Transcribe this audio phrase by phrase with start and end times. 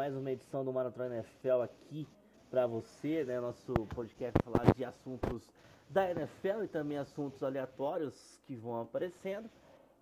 [0.00, 2.08] mais uma edição do Maratona NFL aqui
[2.50, 3.38] para você, né?
[3.38, 5.42] Nosso podcast falar de assuntos
[5.90, 8.14] da NFL e também assuntos aleatórios
[8.46, 9.50] que vão aparecendo.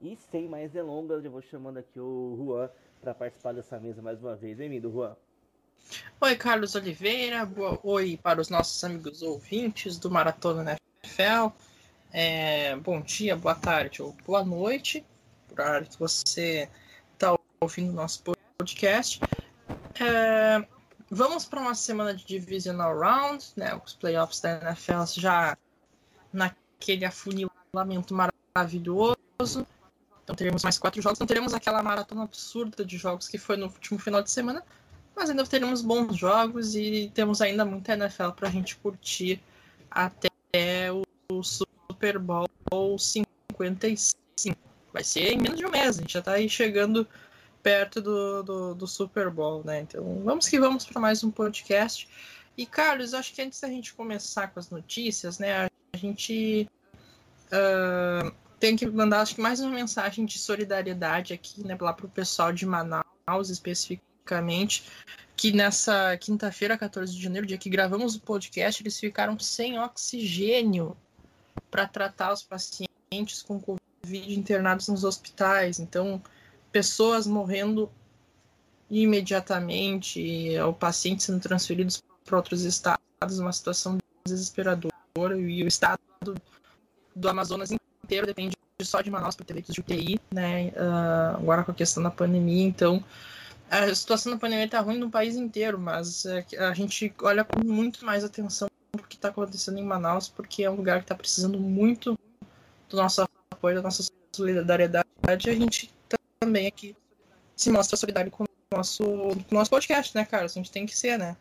[0.00, 4.20] E sem mais delongas, eu vou chamando aqui o Juan para participar dessa mesa mais
[4.20, 4.56] uma vez.
[4.56, 5.16] Bem-vindo, Juan.
[6.20, 7.44] Oi, Carlos Oliveira.
[7.44, 7.80] Boa...
[7.82, 11.48] Oi para os nossos amigos ouvintes do Maratona NFL.
[12.12, 12.76] É...
[12.76, 15.04] Bom dia, boa tarde ou boa noite.
[15.48, 16.70] Por hora que você
[17.14, 18.22] está ouvindo o nosso
[18.56, 19.18] podcast.
[20.00, 20.66] É...
[21.10, 23.74] Vamos para uma semana de Divisional Round, né?
[23.82, 25.56] Os playoffs da NFL já
[26.32, 29.66] naquele afunilamento maravilhoso.
[30.22, 31.18] Então teremos mais quatro jogos.
[31.18, 34.62] Não teremos aquela maratona absurda de jogos que foi no último final de semana,
[35.16, 39.40] mas ainda teremos bons jogos e temos ainda muita NFL para a gente curtir
[39.90, 40.28] até
[41.32, 44.18] o Super Bowl 55.
[44.92, 47.08] Vai ser em menos de um mês, a gente já está aí chegando
[47.62, 49.80] perto do, do, do, Super Bowl, né?
[49.80, 52.08] Então vamos que vamos para mais um podcast.
[52.56, 56.68] E Carlos, acho que antes da gente começar com as notícias, né, a gente
[57.52, 62.06] uh, tem que mandar acho que mais uma mensagem de solidariedade aqui, né, lá para
[62.06, 64.84] o pessoal de Manaus especificamente
[65.38, 70.96] que nessa quinta-feira, 14 de janeiro, dia que gravamos o podcast, eles ficaram sem oxigênio
[71.70, 75.78] para tratar os pacientes com Covid internados nos hospitais.
[75.78, 76.20] Então,
[76.72, 77.90] pessoas morrendo
[78.90, 84.94] imediatamente, o paciente sendo transferidos para outros estados, uma situação desesperadora.
[85.36, 86.00] E o estado
[87.14, 90.68] do Amazonas inteiro depende só de Manaus para ter leitos de UTI, né?
[90.68, 93.02] Uh, agora com a questão da pandemia, então
[93.68, 97.66] a situação da pandemia está ruim no país inteiro, mas é a gente olha com
[97.66, 101.14] muito mais atenção o que está acontecendo em Manaus, porque é um lugar que está
[101.14, 102.18] precisando muito
[102.88, 105.08] do nosso apoio, da nossa solidariedade.
[105.46, 105.92] E a gente
[106.38, 106.96] também aqui
[107.56, 110.44] se mostra solidário com o nosso, com o nosso podcast, né, cara?
[110.44, 111.36] A gente tem que ser, né?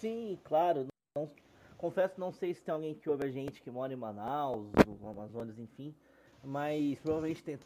[0.00, 0.86] Sim, claro.
[1.14, 1.30] Não,
[1.76, 4.70] confesso, não sei se tem alguém que ouve a gente que mora em Manaus,
[5.04, 5.94] Amazonas, enfim,
[6.42, 7.58] mas provavelmente tem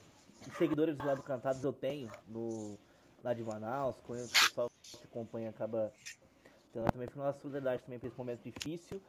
[0.59, 2.77] seguidores do lado Cantados eu tenho no
[3.23, 5.93] lá de Manaus, conheço o pessoal que acompanha, acaba
[6.73, 9.01] tendo também foi uma solidariedade também para esse momento difícil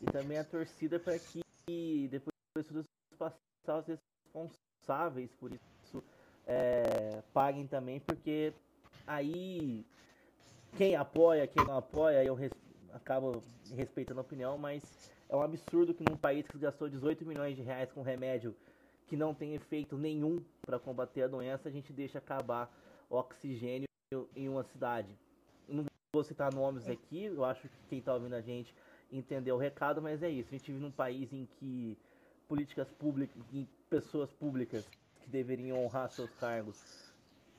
[0.00, 2.34] e também a torcida para que depois
[2.70, 2.84] dos
[3.18, 5.73] passar os responsáveis por isso
[6.46, 8.52] é, paguem também, porque
[9.06, 9.84] aí
[10.76, 12.52] quem apoia, quem não apoia, eu res,
[12.92, 13.42] acabo
[13.74, 17.62] respeitando a opinião, mas é um absurdo que num país que gastou 18 milhões de
[17.62, 18.54] reais com remédio
[19.06, 22.72] que não tem efeito nenhum para combater a doença, a gente deixa acabar
[23.10, 23.86] oxigênio
[24.34, 25.08] em uma cidade.
[25.68, 28.74] Não vou citar nomes aqui, eu acho que quem está ouvindo a gente
[29.12, 30.48] entendeu o recado, mas é isso.
[30.48, 31.98] A gente vive num país em que
[32.48, 34.88] políticas públicas, em pessoas públicas
[35.24, 37.12] que deveriam honrar seus cargos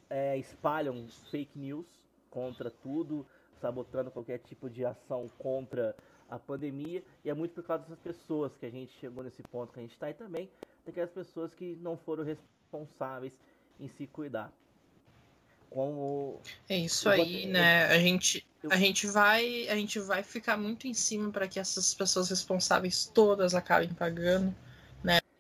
[0.09, 1.85] é, espalham fake news
[2.29, 3.25] contra tudo,
[3.59, 5.95] sabotando qualquer tipo de ação contra
[6.29, 7.03] a pandemia.
[7.23, 9.81] E é muito por causa dessas pessoas que a gente chegou nesse ponto que a
[9.81, 10.49] gente está e também
[10.85, 13.33] daquelas pessoas que não foram responsáveis
[13.79, 14.51] em se cuidar
[15.75, 16.39] como
[16.69, 17.85] é isso aí, né?
[17.87, 21.93] A gente a gente vai a gente vai ficar muito em cima para que essas
[21.93, 24.55] pessoas responsáveis todas acabem pagando,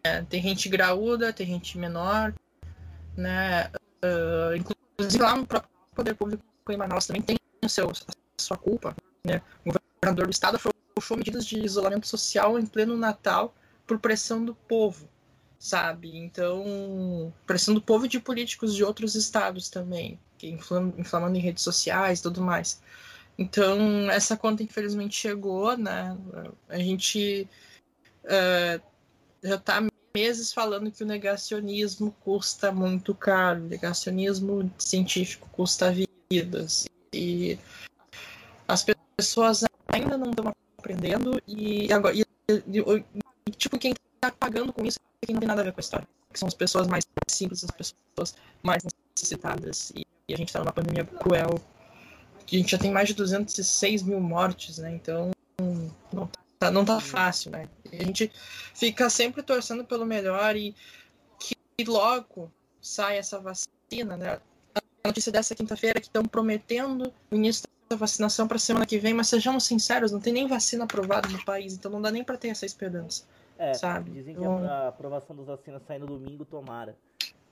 [0.05, 0.25] né?
[0.29, 2.33] Tem gente graúda, tem gente menor,
[3.17, 3.71] né?
[4.03, 7.93] Uh, inclusive lá no próprio poder público em Manaus também tem o seu, a
[8.41, 8.95] sua culpa,
[9.25, 9.41] né?
[9.65, 13.55] O governador do estado afrouxou medidas de isolamento social em pleno Natal
[13.87, 15.09] por pressão do povo
[15.57, 16.15] sabe?
[16.15, 21.63] Então, pressão do povo e de políticos de outros estados também, que inflamando em redes
[21.63, 22.79] sociais e tudo mais.
[23.35, 26.15] Então, essa conta infelizmente chegou, né?
[26.69, 27.49] A gente
[28.25, 28.81] uh,
[29.41, 29.81] já está
[30.15, 35.93] meses falando que o negacionismo custa muito caro, o negacionismo científico custa
[36.31, 36.87] vidas.
[37.13, 37.59] E
[38.65, 38.85] as
[39.17, 44.97] pessoas ainda não estão aprendendo e agora e, e, tipo quem está pagando com isso
[45.21, 46.07] que não tem nada a ver com a história.
[46.31, 48.83] Que são as pessoas mais simples, as pessoas mais
[49.13, 49.91] necessitadas.
[49.95, 51.59] E, e a gente está numa pandemia cruel.
[52.39, 54.95] A gente já tem mais de 206 mil mortes, né?
[54.95, 55.31] Então
[56.13, 56.29] não
[56.67, 57.67] tá, não tá fácil, né?
[57.91, 58.31] A gente
[58.73, 60.75] fica sempre torcendo pelo melhor e
[61.39, 62.51] que logo
[62.81, 64.39] sai essa vacina, né?
[65.03, 69.13] A notícia dessa quinta-feira que estão prometendo o início da vacinação para semana que vem,
[69.13, 72.37] mas sejamos sinceros, não tem nem vacina aprovada no país, então não dá nem para
[72.37, 73.25] ter essa esperança.
[73.57, 74.11] É, sabe?
[74.11, 76.95] dizem que a aprovação das vacinas sai no domingo, tomara.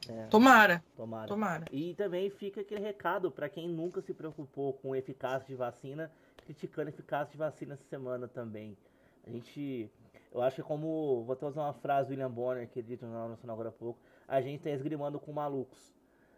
[0.10, 0.84] É, tomara.
[0.98, 1.28] Tomara.
[1.28, 1.66] Tomara.
[1.72, 6.12] E também fica aquele recado para quem nunca se preocupou com eficácia de vacina,
[6.46, 8.76] criticando a eficácia de vacina essa semana também.
[9.26, 9.90] A gente,
[10.32, 13.06] eu acho que como, vou até usar uma frase do William Bonner, que ele disse
[13.06, 15.94] no Nacional agora há pouco, a gente está esgrimando com malucos.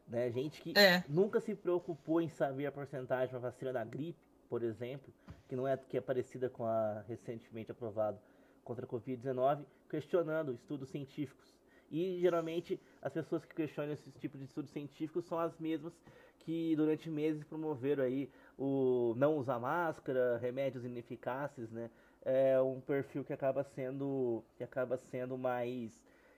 [0.08, 0.32] Né?
[0.32, 1.04] Gente que é.
[1.10, 5.12] nunca se preocupou em saber a porcentagem da vacina da gripe, por exemplo,
[5.48, 8.22] que não é que é parecida com a recentemente aprovada
[8.64, 11.56] contra a Covid-19, questionando estudos científicos.
[11.92, 15.94] E geralmente as pessoas que questionam esse tipo de estudos científicos são as mesmas
[16.40, 21.90] que durante meses promoveram aí o não usar máscara, remédios ineficazes, né?
[22.26, 25.92] É um perfil que acaba sendo que acaba sendo mais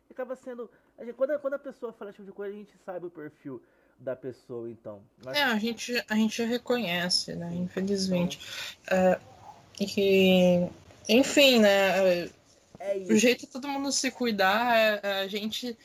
[0.05, 2.53] que acaba sendo a gente, quando, a, quando a pessoa fala esse tipo de coisa
[2.53, 3.61] a gente sabe o perfil
[3.97, 5.01] da pessoa então.
[5.23, 5.37] Mas...
[5.37, 7.53] É a gente a gente reconhece, né?
[7.55, 8.39] Infelizmente.
[8.83, 8.97] Então...
[8.97, 9.19] É,
[9.79, 10.69] e
[11.07, 12.29] enfim, né?
[12.79, 15.77] É o jeito de todo mundo se cuidar, é, é, a gente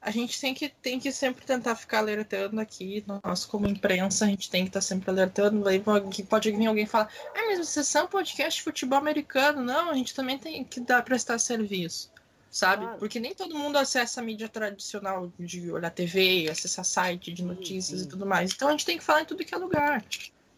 [0.00, 3.04] a gente tem que, tem que sempre tentar ficar alertando aqui.
[3.22, 5.68] Nós, como imprensa, a gente tem que estar tá sempre alertando.
[5.68, 5.82] Aí
[6.28, 9.62] pode vir alguém falar, ah, mas vocês são podcast de futebol americano.
[9.62, 12.10] Não, a gente também tem que dar, prestar serviço.
[12.50, 12.84] Sabe?
[12.84, 12.98] Claro.
[12.98, 17.84] Porque nem todo mundo acessa a mídia tradicional de olhar TV, acessar site de notícias
[17.84, 18.04] sim, sim.
[18.04, 18.52] e tudo mais.
[18.52, 20.04] Então a gente tem que falar em tudo que é lugar.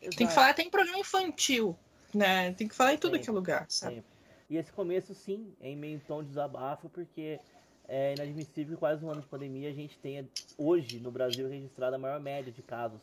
[0.01, 0.17] Exato.
[0.17, 1.77] Tem que falar até em programa infantil.
[2.15, 2.53] Né?
[2.53, 4.05] Tem que falar em tudo sim, que é lugar, sabe?
[4.49, 7.41] E esse começo, sim, é em meio tom de desabafo, porque
[7.89, 10.27] é inadmissível que quase um ano de pandemia a gente tenha,
[10.57, 13.01] hoje, no Brasil, registrado a maior média de casos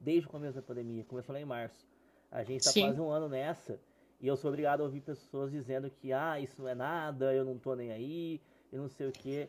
[0.00, 1.04] desde o começo da pandemia.
[1.04, 1.86] Começou lá em março.
[2.30, 3.78] A gente está quase um ano nessa
[4.20, 7.44] e eu sou obrigado a ouvir pessoas dizendo que, ah, isso não é nada, eu
[7.44, 8.40] não tô nem aí,
[8.72, 9.48] eu não sei o quê.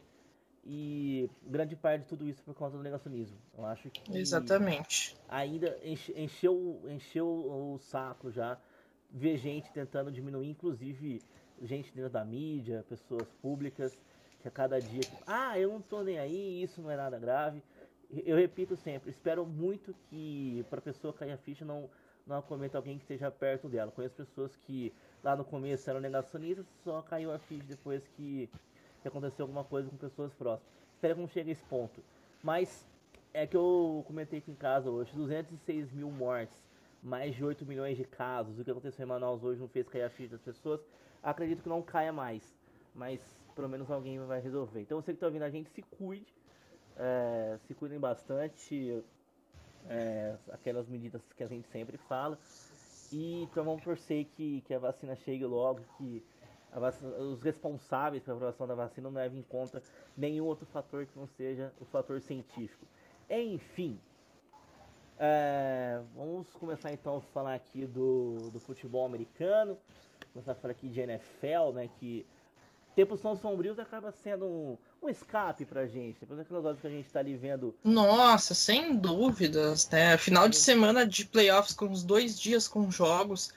[0.66, 3.38] E grande parte de tudo isso por conta do negacionismo.
[3.58, 4.18] Eu acho que.
[4.18, 5.16] Exatamente.
[5.30, 5.78] Ainda
[6.16, 8.58] encheu, encheu o saco já
[9.12, 11.22] ver gente tentando diminuir, inclusive
[11.62, 13.98] gente dentro da mídia, pessoas públicas,
[14.44, 17.64] que a cada dia, ah, eu não tô nem aí, isso não é nada grave.
[18.26, 21.90] Eu repito sempre, espero muito que para pessoa cair a ficha não
[22.26, 23.92] não cometa alguém que esteja perto dela.
[23.92, 28.50] Conheço pessoas que lá no começo eram negacionistas, só caiu a ficha depois que,
[29.02, 30.72] que aconteceu alguma coisa com pessoas próximas.
[30.94, 32.02] Espero que não chegue a esse ponto.
[32.42, 32.86] Mas
[33.34, 36.64] é que eu comentei aqui em casa hoje, 206 mil mortes,
[37.02, 38.58] mais de 8 milhões de casos.
[38.58, 40.80] O que aconteceu em Manaus hoje não fez cair a ficha das pessoas
[41.24, 42.54] acredito que não caia mais.
[42.94, 43.22] Mas
[43.56, 44.82] pelo menos alguém vai resolver.
[44.82, 46.34] Então você que está ouvindo a gente, se cuide.
[46.98, 49.04] É, se cuidem bastante.
[49.90, 52.38] É, aquelas medidas que a gente sempre fala.
[53.12, 56.24] E então vamos torcer que, que a vacina chegue logo, que
[56.74, 59.84] vacina, os responsáveis pela aprovação da vacina não levem em conta
[60.18, 62.88] nenhum outro fator que não seja o fator científico.
[63.30, 64.00] Enfim,
[65.20, 69.78] é, vamos começar então a falar aqui do, do futebol americano
[70.34, 71.90] começar a falar aqui de NFL, né?
[72.00, 72.26] Que
[72.96, 76.20] tempos são sombrios acaba sendo um, um escape pra gente.
[76.20, 77.76] Depois daquelas horas que a gente tá ali vendo.
[77.84, 80.18] Nossa, sem dúvidas, né?
[80.18, 83.52] Final de semana de playoffs com os dois dias com jogos.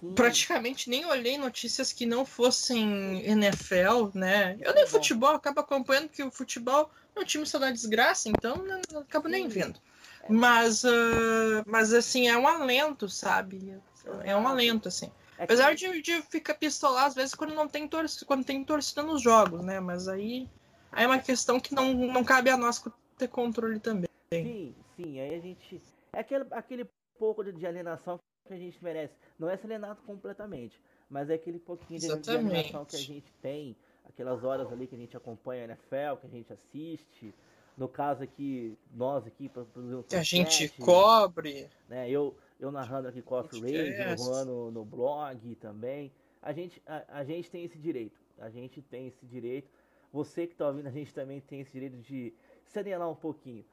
[0.00, 0.12] Sim.
[0.12, 4.56] Praticamente nem olhei notícias que não fossem NFL, né?
[4.60, 8.80] Eu nem futebol, acabo acompanhando que o futebol, meu time só dá desgraça, então né,
[8.96, 9.32] acabo Sim.
[9.32, 9.80] nem vendo.
[10.28, 13.78] Mas, uh, mas assim, é um alento, sabe?
[14.24, 15.10] É um alento, assim.
[15.38, 19.02] É Apesar de, de ficar pistolar às vezes quando não tem torcida, quando tem torcida
[19.02, 19.80] nos jogos, né?
[19.80, 20.48] Mas aí,
[20.92, 22.82] aí é uma questão que não, não cabe a nós
[23.18, 24.08] ter controle também.
[24.32, 25.82] Sim, sim, aí a gente.
[26.12, 26.88] É aquele, aquele
[27.18, 29.14] pouco de alienação que a gente merece.
[29.38, 33.76] Não é alienado completamente, mas é aquele pouquinho de, de alienação que a gente tem,
[34.06, 37.34] aquelas horas ali que a gente acompanha a NFL, que a gente assiste.
[37.76, 41.68] No caso aqui, nós aqui, produzir um Que a gente cobre.
[41.88, 42.08] Né?
[42.08, 46.12] Eu, eu narrando aqui Coffee Radio, no, no blog também.
[46.42, 48.18] A gente, a, a, gente tem esse direito.
[48.38, 49.70] A gente tem esse direito.
[50.12, 52.32] Você que está ouvindo, a gente também tem esse direito de
[52.64, 53.64] se alienar um pouquinho.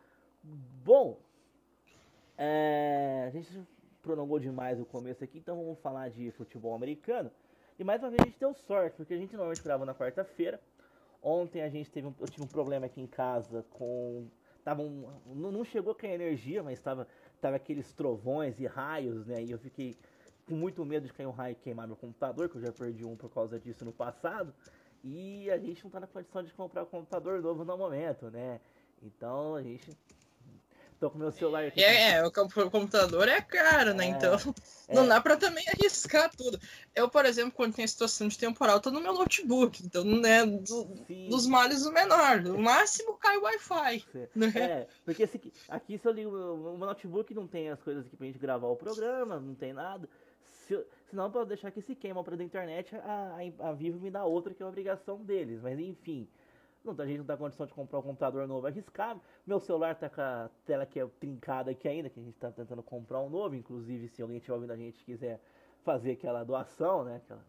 [0.44, 1.20] Bom,
[2.38, 3.50] é, a gente
[4.02, 7.32] prolongou demais o começo aqui, então vamos falar de futebol americano.
[7.78, 10.60] E mais uma vez a gente deu sorte, porque a gente normalmente grava na quarta-feira.
[11.22, 14.28] Ontem a gente teve um, eu tive um problema aqui em casa com.
[14.64, 17.08] Tava um, não, não chegou com a energia, mas estava
[17.42, 19.44] tava aqueles trovões e raios, né?
[19.44, 19.98] E eu fiquei
[20.46, 23.04] com muito medo de cair um raio e queimar meu computador, que eu já perdi
[23.04, 24.54] um por causa disso no passado.
[25.04, 28.62] E a gente não tá na condição de comprar um computador novo no momento, né?
[29.02, 29.92] Então a gente
[31.02, 31.84] tô com meu celular aqui.
[31.84, 32.32] É, é, o
[32.70, 34.06] computador é caro, né?
[34.06, 34.36] É, então
[34.88, 34.94] é.
[34.94, 36.60] não dá para também arriscar tudo.
[36.96, 39.84] Eu, por exemplo, quando tem a situação de temporal, tô no meu notebook.
[39.84, 40.84] Então, né, do,
[41.28, 42.42] dos males o menor.
[42.42, 44.06] No máximo cai o Wi-Fi.
[44.36, 44.54] Né?
[44.56, 48.16] É, porque esse, aqui se eu ligo o meu notebook não tem as coisas aqui
[48.16, 50.08] pra gente gravar o programa, não tem nada.
[50.68, 50.80] Se,
[51.10, 54.12] senão eu posso deixar que se queima para da internet, a, a, a Vivo me
[54.12, 55.60] dá outra que é a obrigação deles.
[55.64, 56.28] Mas enfim.
[56.84, 59.22] Não, a gente não tá com condição de comprar um computador novo arriscável.
[59.46, 62.52] Meu celular tá com a tela que é trincada aqui ainda, que a gente tá
[62.52, 63.56] tentando comprar um novo.
[63.56, 65.40] Inclusive, se alguém estiver ouvindo a gente quiser
[65.84, 67.18] fazer aquela doação, né?
[67.18, 67.46] Aquela,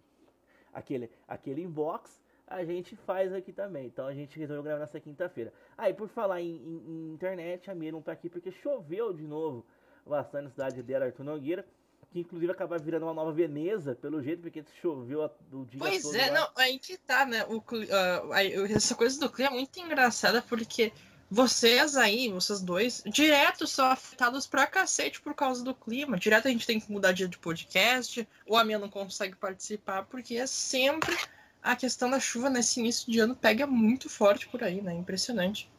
[0.72, 2.22] aquele, aquele inbox.
[2.46, 3.86] a gente faz aqui também.
[3.86, 5.52] Então a gente resolveu gravar nessa quinta-feira.
[5.78, 9.26] Aí, ah, por falar em, em, em, internet, a Miriam tá aqui porque choveu de
[9.26, 9.64] novo
[10.06, 11.64] bastante na cidade dela, Arthur Nogueira.
[12.12, 16.12] Que inclusive acaba virando uma nova Veneza, pelo jeito, porque choveu o dia pois todo.
[16.12, 16.40] Pois é, lá.
[16.40, 17.44] não, aí que tá, né?
[17.46, 18.34] O, uh,
[18.70, 20.92] essa coisa do clima é muito engraçada porque
[21.30, 26.18] vocês aí, vocês dois, direto são afetados pra cacete por causa do clima.
[26.18, 30.04] Direto a gente tem que mudar dia de podcast, ou a minha não consegue participar,
[30.04, 31.16] porque é sempre
[31.62, 34.92] a questão da chuva nesse início de ano pega muito forte por aí, né?
[34.92, 35.70] Impressionante.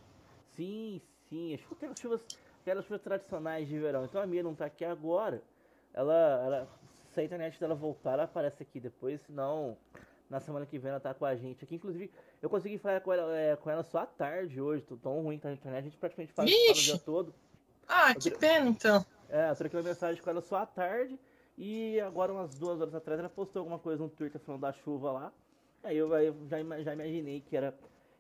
[0.56, 1.00] Sim,
[1.30, 1.60] sim.
[1.72, 2.22] Aquelas chuvas,
[2.62, 4.06] aquelas chuvas tradicionais de verão.
[4.06, 5.44] Então a minha não tá aqui agora.
[5.94, 6.70] Ela, ela,
[7.12, 9.78] se a internet dela voltar, ela aparece aqui depois, senão
[10.30, 11.76] na semana que vem ela tá com a gente aqui.
[11.76, 14.84] Inclusive, eu consegui falar com ela, é, com ela só à tarde hoje.
[14.84, 17.34] Tô tão ruim que a internet, a gente praticamente fala, fala o dia todo.
[17.88, 19.06] Ah, eu que pena então.
[19.30, 21.20] É, eu troquei uma mensagem com ela só à tarde.
[21.58, 25.12] E agora, umas duas horas atrás, ela postou alguma coisa no Twitter falando da chuva
[25.12, 25.34] lá.
[25.84, 27.78] Aí eu, eu já, já imaginei que era,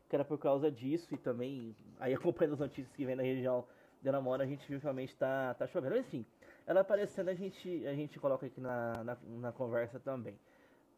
[0.07, 1.13] que era por causa disso.
[1.13, 3.65] E também, aí acompanhando as notícias que vem da região
[4.01, 5.95] de Namora, a gente viu que realmente tá, tá chovendo.
[5.95, 6.25] Mas enfim,
[6.65, 10.39] ela aparecendo, a gente, a gente coloca aqui na, na, na conversa também.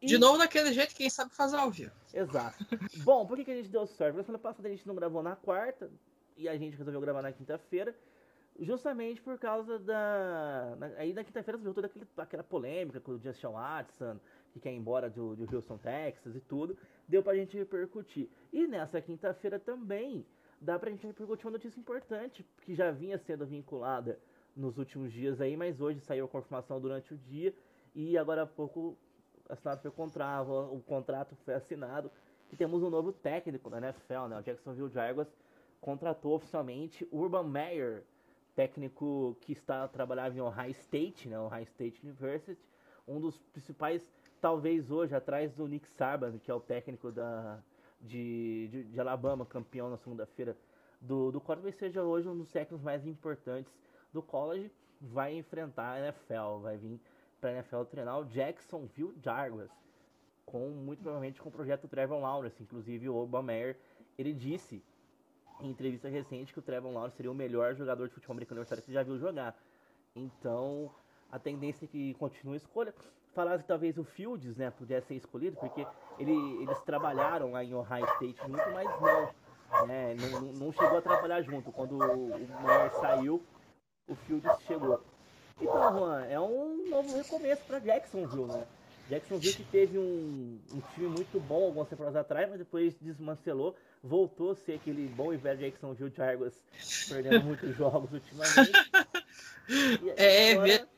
[0.00, 0.06] E...
[0.06, 1.92] De novo daquele jeito, quem sabe faz ao vivo.
[2.12, 2.64] Exato.
[3.02, 4.16] Bom, por que, que a gente deu sorte?
[4.16, 5.90] Na semana passada a gente não gravou na quarta
[6.36, 7.94] e a gente resolveu gravar na quinta-feira.
[8.58, 10.76] Justamente por causa da.
[10.96, 14.18] Aí na quinta-feira surgiu toda aquela polêmica com o Justin Watson,
[14.52, 16.76] que quer ir embora do, do Houston, Texas e tudo.
[17.06, 18.30] Deu pra gente repercutir.
[18.50, 20.24] E nessa quinta-feira também
[20.58, 24.18] dá pra gente repercutir uma notícia importante, que já vinha sendo vinculada
[24.56, 27.54] nos últimos dias aí, mas hoje saiu a confirmação durante o dia.
[27.94, 28.96] E agora há pouco
[29.48, 32.10] assinado foi o contrato, o contrato foi assinado
[32.52, 34.38] e temos um novo técnico da NFL, né?
[34.38, 35.28] O Jacksonville Jaguars
[35.80, 38.02] contratou oficialmente Urban Meyer,
[38.54, 41.38] técnico que está trabalhando em Ohio State, né?
[41.38, 42.60] Ohio State University,
[43.06, 44.02] um dos principais,
[44.40, 47.60] talvez hoje, atrás do Nick Saban, que é o técnico da,
[48.00, 50.56] de, de, de Alabama, campeão na segunda-feira
[51.00, 53.72] do, do college, seja hoje um dos técnicos mais importantes
[54.16, 54.70] do college,
[55.00, 57.00] vai enfrentar a NFL, vai vir
[57.40, 59.70] para a NFL treinar o Jacksonville Jaguars,
[60.44, 62.62] com muito provavelmente com o projeto Trevor Lawrence.
[62.62, 64.82] Inclusive o Obama ele disse
[65.60, 68.84] em entrevista recente que o Trevor Lawrence seria o melhor jogador de futebol americano universitário
[68.84, 69.54] que já viu jogar.
[70.14, 70.90] Então
[71.30, 72.94] a tendência é que continue a escolha.
[73.34, 75.86] Falaram que talvez o Fields né, pudesse ser escolhido, porque
[76.18, 76.32] ele,
[76.62, 81.42] eles trabalharam lá em Ohio State junto, mas não, né, não, não chegou a trabalhar
[81.42, 81.70] junto.
[81.70, 82.28] Quando o
[82.62, 83.44] Mayer saiu,
[84.08, 85.02] o Fields chegou.
[85.60, 88.66] Então, Juan, é um novo recomeço para Jacksonville, né?
[89.08, 94.50] Jacksonville que teve um, um, time muito bom algumas temporadas atrás, mas depois desmancelou, voltou
[94.50, 96.54] a ser aquele bom e velho Jacksonville Jaguars,
[97.08, 98.72] perdendo muitos jogos ultimamente.
[99.68, 100.88] E, é, agora,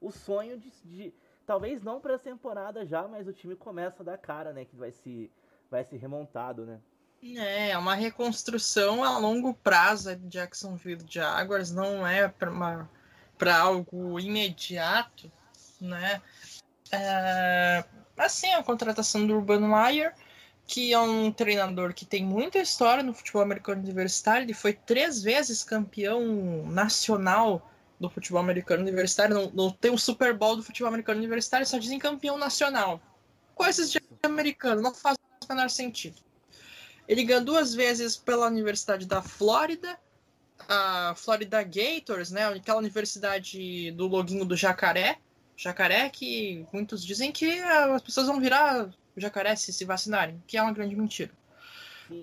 [0.00, 1.14] o sonho de, de
[1.44, 4.76] talvez não para a temporada já, mas o time começa a dar cara, né, que
[4.76, 5.30] vai se
[5.68, 6.80] vai ser remontado, né?
[7.22, 15.30] É, é uma reconstrução a longo prazo de Jacksonville Jaguars, não é para algo imediato,
[15.78, 16.22] né?
[16.90, 17.84] É,
[18.16, 20.14] assim, a contratação do Urban Meyer,
[20.66, 25.22] que é um treinador que tem muita história no futebol americano universitário, ele foi três
[25.22, 30.88] vezes campeão nacional do futebol americano universitário, não, não tem um Super Bowl do futebol
[30.88, 32.98] americano universitário, só dizem campeão nacional.
[33.54, 36.29] Coisas de americano, não faz o menor sentido.
[37.10, 39.98] Ele ganhou duas vezes pela Universidade da Flórida,
[40.68, 45.18] a Florida Gators, né, aquela universidade do loginho do jacaré,
[45.56, 50.62] jacaré que muitos dizem que as pessoas vão virar jacaré se se vacinarem, que é
[50.62, 51.32] uma grande mentira.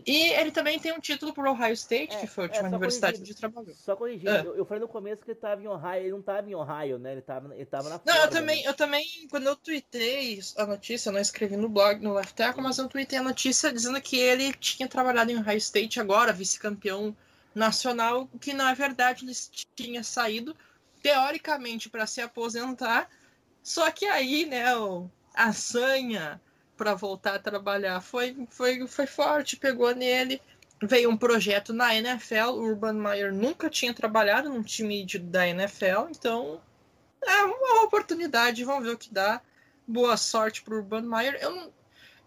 [0.06, 2.70] E ele também tem um título por Ohio State, é, que foi a última é,
[2.70, 3.74] universidade onde trabalhou.
[3.74, 4.42] Só corrigindo, é.
[4.42, 7.00] eu, eu, falei no começo que ele estava em Ohio, ele não estava em Ohio,
[7.00, 7.12] né?
[7.12, 8.14] Ele estava ele tava na Flórida.
[8.14, 8.70] Não, eu também, né?
[8.70, 12.64] eu também, quando eu tuitei a notícia, eu não escrevi no blog, no Left Tackle,
[12.64, 17.16] mas eu tuitei a notícia dizendo que ele tinha trabalhado em Ohio State agora, vice-campeão
[17.56, 19.34] nacional, que na verdade ele
[19.76, 20.56] tinha saído
[21.02, 23.10] teoricamente para se aposentar,
[23.64, 26.42] só que aí, né, o, a sanha
[26.78, 30.40] para voltar a trabalhar foi, foi, foi forte, pegou nele.
[30.82, 35.48] Veio um projeto na NFL, o Urban Meyer nunca tinha trabalhado num time de, da
[35.48, 36.62] NFL, então
[37.26, 39.42] é uma oportunidade, vamos ver o que dá.
[39.88, 41.40] Boa sorte para o Urban Meyer.
[41.42, 41.74] Eu não,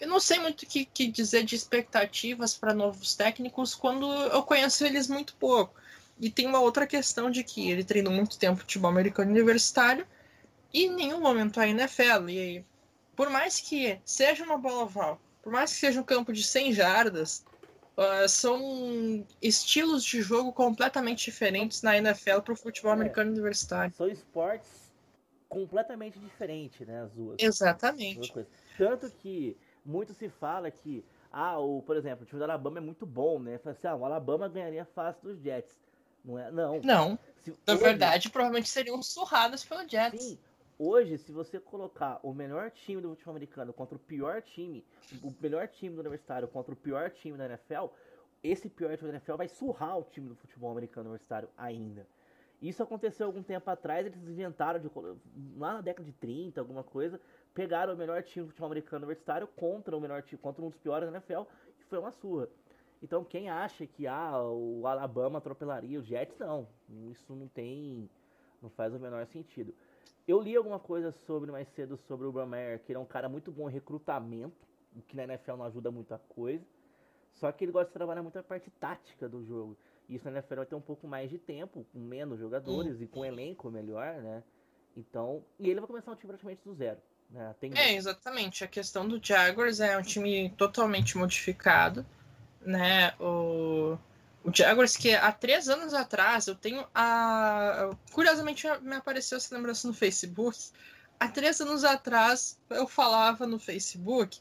[0.01, 4.43] eu não sei muito o que, que, dizer de expectativas para novos técnicos quando eu
[4.43, 5.75] conheço eles muito pouco.
[6.19, 10.07] E tem uma outra questão de que ele treinou muito tempo futebol americano universitário
[10.73, 12.29] e em nenhum momento a NFL.
[12.29, 12.65] E
[13.21, 16.73] por mais que seja uma bola oval, por mais que seja um campo de 100
[16.73, 17.45] jardas,
[17.95, 23.93] uh, são estilos de jogo completamente diferentes na NFL para o futebol é, americano universitário.
[23.95, 24.91] São esportes
[25.51, 27.03] completamente diferentes, né?
[27.03, 27.37] As duas.
[27.39, 28.33] Exatamente.
[28.79, 32.81] Tanto que muito se fala que ah, o, por exemplo, o time do Alabama é
[32.81, 33.59] muito bom, né?
[33.59, 35.79] Fala assim, ah, o Alabama ganharia fácil dos Jets.
[36.25, 36.51] Não é?
[36.51, 36.81] Não.
[36.81, 37.19] Não.
[37.45, 40.23] Se, Na verdade, provavelmente seriam surradas pelo Jets.
[40.23, 40.39] Sim.
[40.83, 44.83] Hoje, se você colocar o melhor time do futebol americano contra o pior time,
[45.23, 47.89] o melhor time do universitário contra o pior time da NFL,
[48.43, 52.07] esse pior time da NFL vai surrar o time do futebol americano universitário ainda.
[52.63, 54.91] Isso aconteceu algum tempo atrás, eles inventaram de,
[55.59, 57.21] lá na década de 30, alguma coisa,
[57.53, 60.79] pegaram o melhor time do futebol americano universitário contra o melhor time, contra um dos
[60.79, 61.43] piores da NFL,
[61.79, 62.49] e foi uma surra.
[63.03, 66.67] Então quem acha que ah, o Alabama atropelaria os Jets, não.
[67.11, 68.09] Isso não tem.
[68.63, 69.75] não faz o menor sentido.
[70.31, 73.29] Eu li alguma coisa sobre mais cedo sobre o Bromeyer, que ele é um cara
[73.29, 76.65] muito bom em recrutamento, o que na NFL não ajuda muita coisa.
[77.35, 79.77] Só que ele gosta de trabalhar muito a parte tática do jogo.
[80.09, 83.03] Isso na NFL vai ter um pouco mais de tempo, com menos jogadores hum.
[83.03, 84.45] e com um elenco melhor, né?
[84.97, 87.01] Então, e ele vai começar um time praticamente do zero.
[87.29, 87.53] Né?
[87.59, 87.73] Tem...
[87.75, 88.63] É, exatamente.
[88.63, 92.07] A questão do Jaguars é um time totalmente modificado,
[92.61, 93.15] né?
[93.19, 93.60] O,
[94.45, 97.91] o Jaguars que há três anos atrás eu tenho a...
[98.13, 100.59] Curiosamente me apareceu essa lembrança no Facebook.
[101.19, 104.41] Há três anos atrás eu falava no Facebook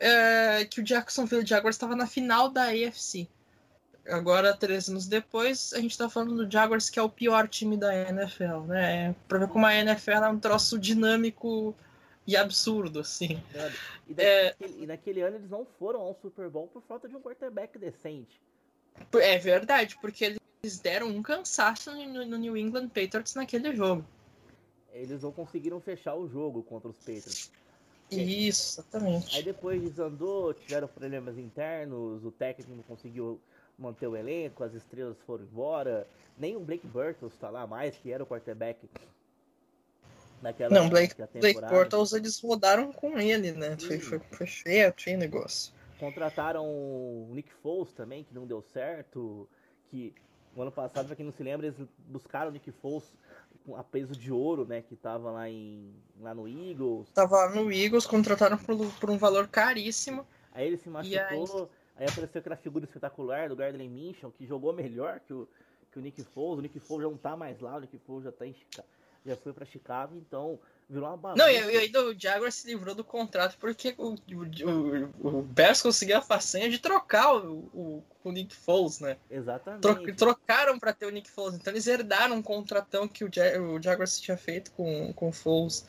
[0.00, 3.28] é, que o Jacksonville Jaguars estava na final da AFC.
[4.08, 7.76] Agora, três anos depois, a gente tá falando do Jaguars, que é o pior time
[7.76, 9.14] da NFL, né?
[9.26, 11.74] Pra ver como a NFL é um troço dinâmico
[12.26, 13.42] e absurdo, assim.
[14.08, 14.54] E, é...
[14.60, 18.40] e naquele ano eles não foram ao Super Bowl por falta de um quarterback decente.
[19.14, 24.04] É verdade, porque eles deram um cansaço no, no New England Patriots naquele jogo.
[24.92, 27.50] Eles não conseguiram fechar o jogo contra os Patriots.
[28.10, 29.36] Isso, exatamente.
[29.36, 33.40] Aí depois desandou, tiveram problemas internos, o técnico não conseguiu
[33.78, 36.06] manter o elenco, as estrelas foram embora,
[36.38, 38.78] nem o Blake Bortles está lá mais, que era o quarterback
[40.40, 43.76] naquela Não, Blake, Blake Bortles eles rodaram com ele, né?
[43.78, 45.72] Foi, foi, foi feio, feio negócio.
[45.98, 49.48] Contrataram o Nick Foles também, que não deu certo,
[49.90, 50.14] que
[50.54, 51.78] o ano passado, pra quem não se lembra, eles
[52.08, 53.14] buscaram o Nick Foles
[53.74, 54.82] a peso de ouro, né?
[54.82, 57.10] Que tava lá, em, lá no Eagles.
[57.10, 60.26] Tava lá no Eagles, contrataram por, por um valor caríssimo.
[60.52, 65.20] Aí ele se machucou, Aí apareceu aquela figura espetacular do Gardner Minshew, que jogou melhor
[65.20, 65.48] que o,
[65.90, 66.58] que o Nick Foles.
[66.58, 68.88] O Nick Foles já não tá mais lá, o Nick Foles já tá em Chicago,
[69.26, 70.58] já foi para Chicago, então
[70.88, 71.44] virou uma bagunça.
[71.44, 75.82] Não, e ainda o Jaguar se livrou do contrato porque o, o, o, o Bears
[75.82, 79.16] conseguiu a façanha de trocar o, o, o Nick Foles, né?
[79.30, 79.82] Exatamente.
[79.82, 83.30] Tro, trocaram para ter o Nick Foles, então eles herdaram um contratão que o,
[83.72, 85.84] o Jaguars tinha feito com, com o Foles.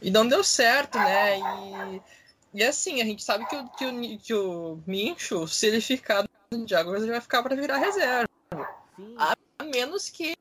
[0.00, 1.38] E não deu certo, né?
[1.38, 2.00] E
[2.52, 6.24] e assim, a gente sabe que o, que o, que o Mincho, se ele ficar
[6.50, 8.28] no Jaguars, ele vai ficar para virar reserva.
[8.96, 9.14] Sim.
[9.16, 10.34] A menos que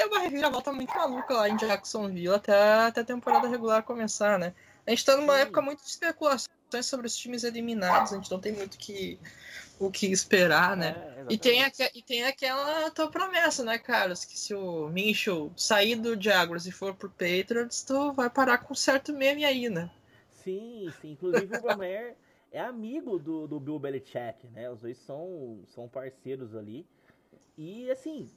[0.00, 2.54] dê uma reviravolta muito maluca lá em Jacksonville até,
[2.86, 4.54] até a temporada regular começar, né?
[4.86, 5.42] A gente tá numa Sim.
[5.42, 6.48] época muito de especulações
[6.82, 9.18] sobre os times eliminados, a gente não tem muito que,
[9.78, 10.96] o que esperar, né?
[11.16, 14.24] É, e, tem a, e tem aquela tua promessa, né, Carlos?
[14.24, 18.74] Que se o Mincho sair do Jaguars e for pro Patriots, tu vai parar com
[18.74, 19.90] certo meme aí, né?
[20.32, 21.12] Sim, sim.
[21.12, 22.16] Inclusive o Gomer
[22.50, 24.70] é amigo do, do Bill Belichick, né?
[24.70, 26.86] Os dois são, são parceiros ali.
[27.58, 28.30] E assim,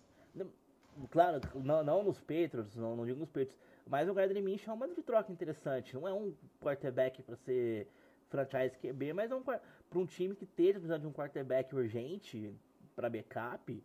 [1.09, 4.75] claro, não, não nos Patriots, não, não digo nos Patriots, mas o Gardner Minshew é
[4.75, 5.93] uma de troca interessante.
[5.93, 7.87] Não é um quarterback para ser
[8.29, 9.61] franchise QB, mas é um para
[9.95, 12.55] um time que esteja precisando de um quarterback urgente
[12.95, 13.83] para backup.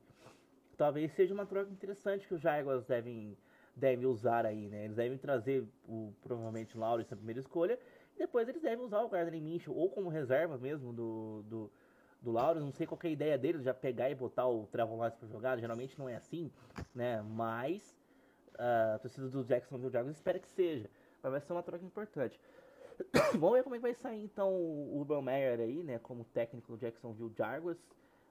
[0.76, 3.36] Talvez seja uma troca interessante que os Jaguars devem,
[3.74, 4.84] devem usar aí, né?
[4.84, 7.78] Eles devem trazer o, provavelmente o Lawrence na primeira escolha
[8.18, 11.70] depois eles devem usar o Gardner Minshew ou como reserva mesmo do, do,
[12.20, 12.64] do Laurens.
[12.64, 15.28] Não sei qual é a ideia deles, já pegar e botar o Trevor Lawrence para
[15.28, 15.58] jogar.
[15.58, 16.50] Geralmente não é assim,
[16.94, 17.22] né?
[17.22, 17.96] Mas
[18.54, 20.88] uh, a torcida do Jacksonville Jaguars espera que seja.
[21.22, 22.40] Mas vai ser uma troca importante.
[23.38, 25.98] Vamos ver como é que vai sair então o Urban Meyer aí, né?
[25.98, 27.78] Como técnico do Jacksonville Jaguars.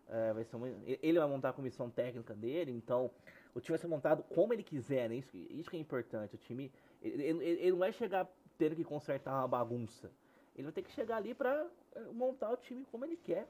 [0.08, 3.12] Uh, vai ser uma, ele vai montar a comissão técnica dele, então
[3.54, 5.16] o time vai ser montado como ele quiser, né?
[5.16, 6.36] Isso, isso que é importante.
[6.36, 6.72] O time
[7.02, 8.26] ele, ele, ele não vai chegar
[8.58, 10.10] tendo que consertar uma bagunça.
[10.56, 13.48] Ele vai ter que chegar ali para eh, montar o time como ele quer.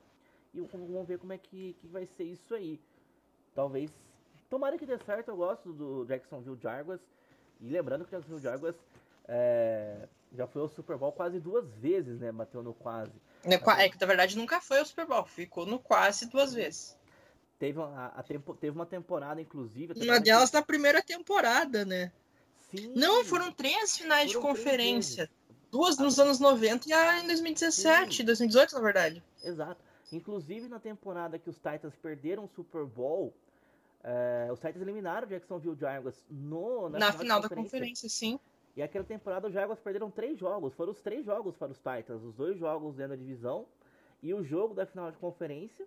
[0.53, 2.79] E vamos ver como é que, que vai ser isso aí.
[3.53, 3.91] Talvez.
[4.49, 7.01] Tomara que dê certo, eu gosto do Jacksonville Jaguars.
[7.59, 8.75] E lembrando que o Jacksonville Jaguars
[9.27, 12.31] é, já foi ao Super Bowl quase duas vezes, né?
[12.31, 13.11] Bateu no quase.
[13.43, 16.97] É que na verdade nunca foi ao Super Bowl, ficou no quase duas vezes.
[17.59, 19.93] Teve uma, a tempo, teve uma temporada, inclusive.
[19.95, 22.11] Uma delas na primeira temporada, né?
[22.69, 22.93] Sim.
[22.95, 25.29] Não, foram três finais foram de conferência.
[25.71, 28.25] Duas nos anos 90 e a em 2017, Sim.
[28.25, 29.23] 2018, na verdade.
[29.43, 29.83] Exato.
[30.11, 33.33] Inclusive na temporada que os Titans perderam o Super Bowl,
[34.03, 38.39] é, os Titans eliminaram o Jacksonville Jaguars no, na, na final, da conferência, sim.
[38.75, 40.73] E aquela temporada os Jaguars perderam três jogos.
[40.75, 42.23] Foram os três jogos para os Titans.
[42.23, 43.65] Os dois jogos dentro da divisão
[44.21, 45.85] E o jogo da final de conferência.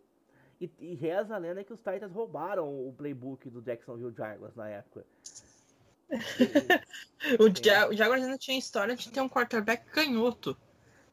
[0.61, 4.69] E, e reza a lenda que os Titans roubaram o playbook do Jacksonville Jaguars na
[4.69, 5.07] época.
[7.39, 10.57] o, ja o Jaguars ainda tinha história de ter um quarterback canhoto.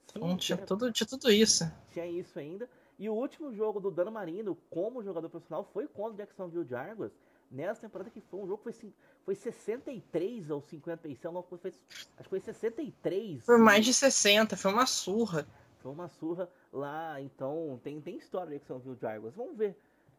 [0.10, 1.72] Então tinha, tudo, tinha tudo isso.
[1.92, 2.68] Tinha isso ainda.
[3.00, 7.14] E o último jogo do Dan Marino como jogador profissional foi contra o Jacksonville Jaguars.
[7.50, 12.24] Nessa temporada que foi um jogo que foi, foi 63 ou 56, não, foi, acho
[12.24, 13.46] que foi 63.
[13.46, 15.48] Foi mais de 60, foi uma surra.
[15.78, 19.36] Foi uma surra lá, então tem, tem história do Jacksonville Jaguars.
[19.36, 19.78] Vamos ver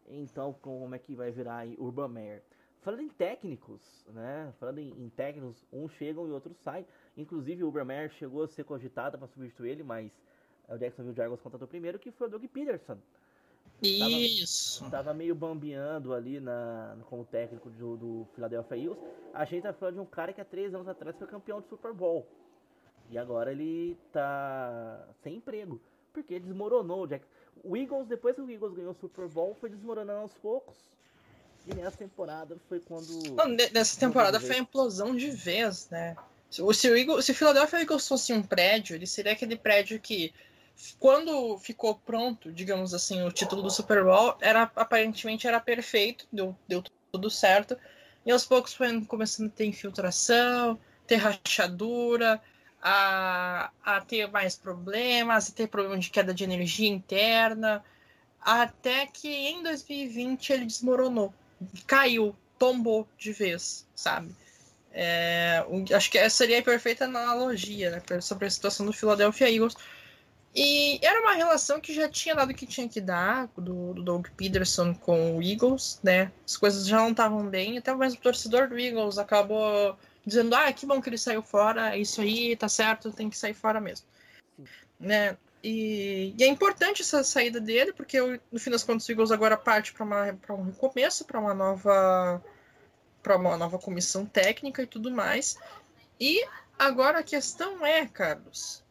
[0.08, 2.42] então como é que vai virar aí Urban Meyer.
[2.80, 4.54] Falando em técnicos, né?
[4.58, 6.86] Falando em, em técnicos, uns chegam e outros saem.
[7.16, 10.10] Inclusive o Urban Meyer chegou a ser cogitado para substituir ele, mas
[10.68, 12.98] o Jacksonville Jaguars contratou primeiro, que foi o Doug Peterson.
[13.82, 14.80] Isso.
[14.80, 18.98] Tava, tava meio bambeando ali na, como técnico do, do Philadelphia Eagles.
[19.32, 21.68] A gente tá falando de um cara que há três anos atrás foi campeão de
[21.68, 22.26] Super Bowl.
[23.10, 25.80] E agora ele tá sem emprego.
[26.12, 27.24] Porque desmoronou o Jack.
[27.62, 30.76] O Eagles, depois que o Eagles ganhou o Super Bowl, foi desmoronando aos poucos.
[31.66, 33.08] E nessa temporada foi quando.
[33.34, 36.16] Não, nessa temporada foi a implosão de vez, né?
[36.50, 39.54] Se o, se o, Eagles, se o Philadelphia Eagles fosse um prédio, ele seria aquele
[39.54, 40.32] prédio que
[40.98, 46.56] quando ficou pronto, digamos assim, o título do Super Bowl, era aparentemente era perfeito, deu,
[46.68, 47.76] deu tudo certo.
[48.24, 52.40] E aos poucos foi começando a ter infiltração, ter rachadura,
[52.82, 57.82] a, a ter mais problemas, a ter problema de queda de energia interna,
[58.40, 61.34] até que em 2020 ele desmoronou,
[61.86, 64.34] caiu, tombou de vez, sabe?
[64.92, 65.64] É,
[65.94, 69.76] acho que essa seria a perfeita analogia né, sobre a situação do Philadelphia Eagles
[70.54, 74.02] e era uma relação que já tinha dado o que tinha que dar, do, do
[74.02, 76.32] Doug Peterson com o Eagles, né?
[76.44, 80.72] As coisas já não estavam bem, até mesmo o torcedor do Eagles acabou dizendo, ah,
[80.72, 83.80] que bom que ele saiu fora, é isso aí, tá certo, tem que sair fora
[83.80, 84.06] mesmo.
[84.98, 85.36] Né?
[85.62, 89.56] E, e, é importante essa saída dele, porque no fim das contas o Eagles agora
[89.56, 92.42] parte para um recomeço, para uma nova
[93.22, 95.58] para uma nova comissão técnica e tudo mais.
[96.20, 96.44] E
[96.78, 98.84] agora a questão é, Carlos,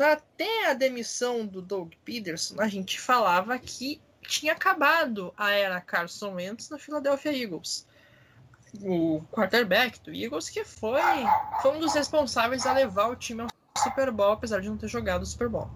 [0.00, 6.34] até a demissão do Doug Peterson, a gente falava que tinha acabado a era Carson
[6.34, 7.86] Wentz no Philadelphia Eagles.
[8.80, 11.00] O quarterback do Eagles, que foi,
[11.60, 14.88] foi um dos responsáveis a levar o time ao Super Bowl, apesar de não ter
[14.88, 15.70] jogado o Super Bowl.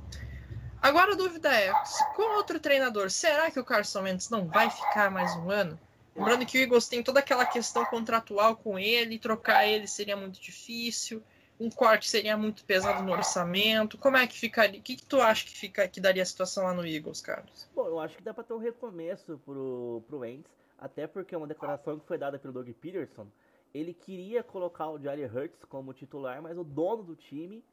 [0.80, 1.72] Agora a dúvida é,
[2.14, 5.78] com outro treinador, será que o Carson Wentz não vai ficar mais um ano?
[6.14, 10.40] Lembrando que o Eagles tem toda aquela questão contratual com ele, trocar ele seria muito
[10.40, 11.22] difícil
[11.58, 13.96] um corte seria muito pesado no orçamento?
[13.98, 14.78] Como é que ficaria?
[14.78, 17.68] O que, que tu acha que, fica, que daria a situação lá no Eagles, Carlos?
[17.74, 21.38] Bom, eu acho que dá para ter um recomeço pro, pro Wentz, até porque é
[21.38, 23.26] uma declaração que foi dada pelo Doug Peterson.
[23.74, 27.64] Ele queria colocar o Jalen Hurts como titular, mas o dono do time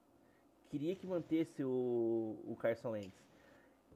[0.69, 3.23] queria que mantesse o, o Carson Wentz.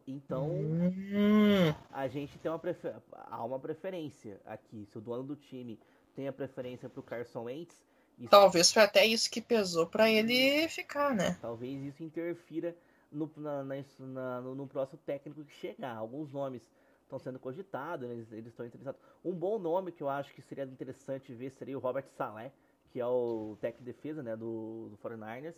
[0.07, 1.73] Então, hum.
[1.91, 2.95] a gente tem uma prefer...
[3.11, 4.85] há uma preferência aqui.
[4.85, 5.77] Se o dono do time
[6.15, 7.83] tem a preferência para o Carson Wentz,
[8.17, 8.29] isso...
[8.29, 11.37] Talvez foi até isso que pesou para ele ficar, né?
[11.41, 12.75] Talvez isso interfira
[13.11, 15.95] no, na, na, no, no, próximo técnico que chegar.
[15.95, 16.61] Alguns nomes
[17.03, 18.99] estão sendo cogitados, eles, eles estão interessados.
[19.23, 22.51] Um bom nome que eu acho que seria interessante ver seria o Robert Saleh,
[22.91, 25.55] que é o técnico de defesa né, do, do 49ers,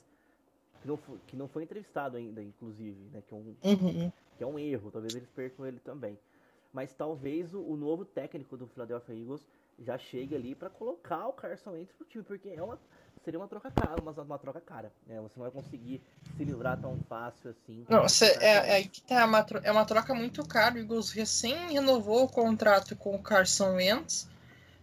[0.81, 4.11] que não, foi, que não foi entrevistado ainda, inclusive, né, que, é um, uhum.
[4.37, 6.17] que é um erro, talvez eles percam ele também.
[6.71, 9.47] Mas talvez o, o novo técnico do Philadelphia Eagles
[9.85, 12.79] já chega ali para colocar o Carson Wentz pro time, porque é uma,
[13.23, 15.19] seria uma troca cara, uma, uma troca cara, né?
[15.21, 16.01] Você não vai conseguir
[16.35, 17.85] se livrar tão fácil assim.
[17.89, 20.75] Não, você, é, é, tá, é, uma, é uma troca muito cara.
[20.75, 24.27] O Eagles recém renovou o contrato com o Carson Wentz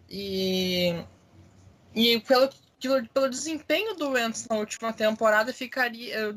[0.08, 1.04] e,
[1.94, 2.48] e pelo,
[2.80, 6.34] pelo, pelo desempenho do Wentz na última temporada, ficaria.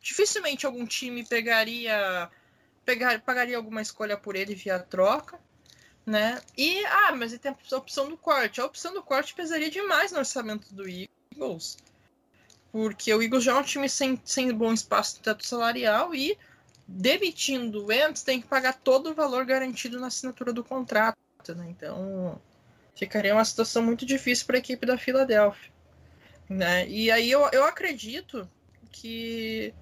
[0.00, 2.30] Dificilmente algum time pegaria,
[2.84, 5.38] pegar, pagaria alguma escolha por ele via troca
[6.08, 6.40] né?
[6.56, 8.60] E, ah, mas ele tem a opção do corte.
[8.60, 11.76] A opção do corte pesaria demais no orçamento do Eagles.
[12.72, 16.36] Porque o Eagles já é um time sem, sem bom espaço de teto salarial e
[16.86, 21.18] demitindo o Wentz tem que pagar todo o valor garantido na assinatura do contrato,
[21.48, 21.66] né?
[21.68, 22.40] Então,
[22.96, 25.70] ficaria uma situação muito difícil para a equipe da Filadélfia,
[26.48, 26.88] né?
[26.88, 28.48] E aí eu, eu acredito
[28.90, 29.74] que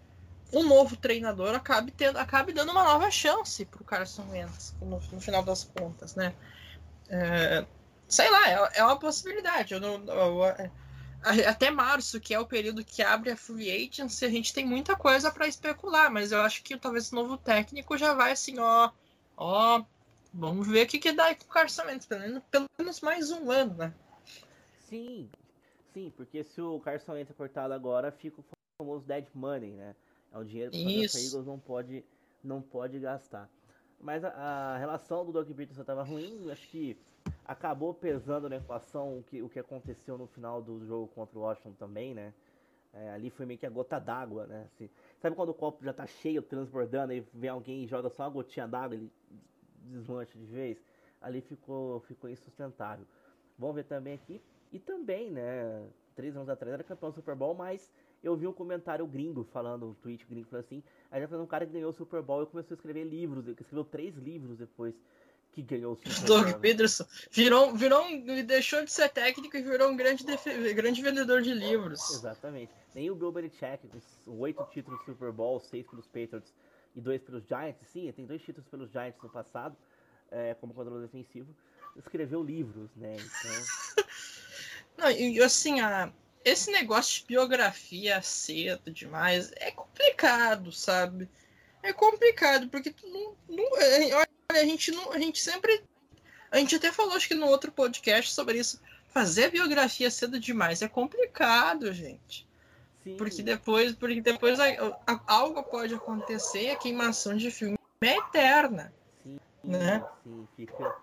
[0.53, 5.01] um novo treinador acabe, tendo, acabe dando uma nova chance para o Carson Wentz no,
[5.01, 6.35] no, final das contas, né?
[7.09, 7.67] É,
[8.09, 9.75] sei lá, é, é, uma possibilidade.
[9.75, 10.71] Eu não, eu, é,
[11.47, 14.95] até março, que é o período que abre a free agency, a gente tem muita
[14.95, 18.91] coisa para especular, mas eu acho que talvez o novo técnico já vai assim, ó,
[19.37, 19.85] ó,
[20.33, 23.31] vamos ver o que, que dá com o Carson Wentz, pelo menos, pelo menos mais
[23.33, 23.93] um ano, né?
[24.89, 25.29] Sim,
[25.93, 28.45] sim, porque se o Carson Wentz é cortado agora, fica o
[28.79, 29.97] famoso dead money, né?
[30.33, 32.05] É um dinheiro que o Eagles não pode,
[32.43, 33.49] não pode gastar.
[34.01, 36.97] Mas a, a relação do Doug Peterson estava ruim, acho que
[37.45, 41.43] acabou pesando na equação o que, o que aconteceu no final do jogo contra o
[41.43, 42.33] Washington também, né?
[42.93, 44.67] É, ali foi meio que a gota d'água, né?
[44.73, 44.89] Assim,
[45.21, 48.31] sabe quando o copo já tá cheio, transbordando, e vem alguém e joga só uma
[48.31, 49.12] gotinha d'água, ele
[49.83, 50.79] desmancha de vez?
[51.21, 53.07] Ali ficou, ficou insustentável.
[53.59, 54.41] Vamos ver também aqui.
[54.73, 55.87] E também, né?
[56.15, 59.87] Três anos atrás era campeão do Super Bowl, mas eu vi um comentário gringo falando,
[59.87, 62.43] um tweet gringo falando assim, aí já foi um cara que ganhou o Super Bowl
[62.43, 64.95] e começou a escrever livros, ele escreveu três livros depois
[65.53, 66.61] que ganhou o Super Doug Bowl.
[66.61, 70.25] Peterson virou, virou um, deixou de ser técnico e virou um grande,
[70.75, 72.11] grande vendedor de livros.
[72.11, 72.73] Exatamente.
[72.95, 73.89] Nem o Bill Belichick,
[74.25, 76.53] com oito títulos do Super Bowl, seis pelos Patriots
[76.95, 79.77] e dois pelos Giants, sim, tem dois títulos pelos Giants no passado,
[80.31, 81.55] é, como controle defensivo,
[81.97, 83.17] escreveu livros, né?
[83.17, 84.07] Então...
[84.99, 86.11] Não, e assim, a,
[86.47, 91.29] esse negócio de biografia cedo demais é complicado, sabe?
[91.83, 95.83] É complicado, porque não, não, é, a gente não, a gente sempre
[96.49, 98.81] a gente até falou acho que no outro podcast sobre isso.
[99.09, 102.47] Fazer biografia cedo demais é complicado, gente.
[103.03, 103.17] Sim.
[103.17, 104.67] Porque depois, porque depois a,
[105.05, 108.95] a, algo pode acontecer e a queimação de filme é eterna.
[109.25, 110.05] Sim, né?
[110.23, 110.97] Sim, fica,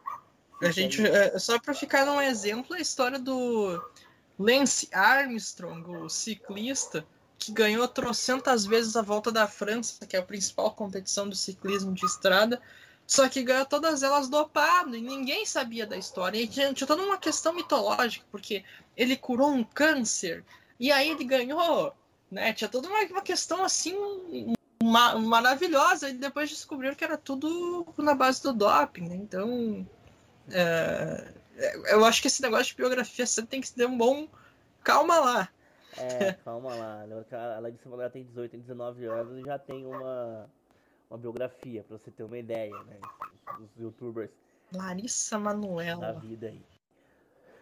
[0.53, 3.81] fica a gente, é, só para ficar num exemplo, a história do
[4.37, 7.05] Lance Armstrong, o ciclista,
[7.37, 11.93] que ganhou trocentas vezes a volta da França, que é a principal competição do ciclismo
[11.93, 12.61] de estrada,
[13.05, 16.37] só que ganhou todas elas dopado e ninguém sabia da história.
[16.37, 18.63] E tinha, tinha toda uma questão mitológica, porque
[18.95, 20.43] ele curou um câncer
[20.79, 21.93] e aí ele ganhou,
[22.31, 22.53] né?
[22.53, 23.95] Tinha toda uma, uma questão assim
[24.81, 29.15] uma, maravilhosa e depois descobriram que era tudo na base do doping, né?
[29.15, 29.87] Então,
[30.49, 34.27] é, eu acho que esse negócio de biografia você tem que ter um bom
[34.83, 35.49] calma lá.
[35.97, 37.03] É, calma lá.
[37.03, 40.49] Ela disse que ela tem 18, tem 19 anos e já tem uma
[41.13, 42.97] uma biografia, pra você ter uma ideia, né?
[43.59, 44.31] Dos youtubers.
[44.73, 46.01] Larissa Manoela.
[46.01, 46.65] Da vida aí.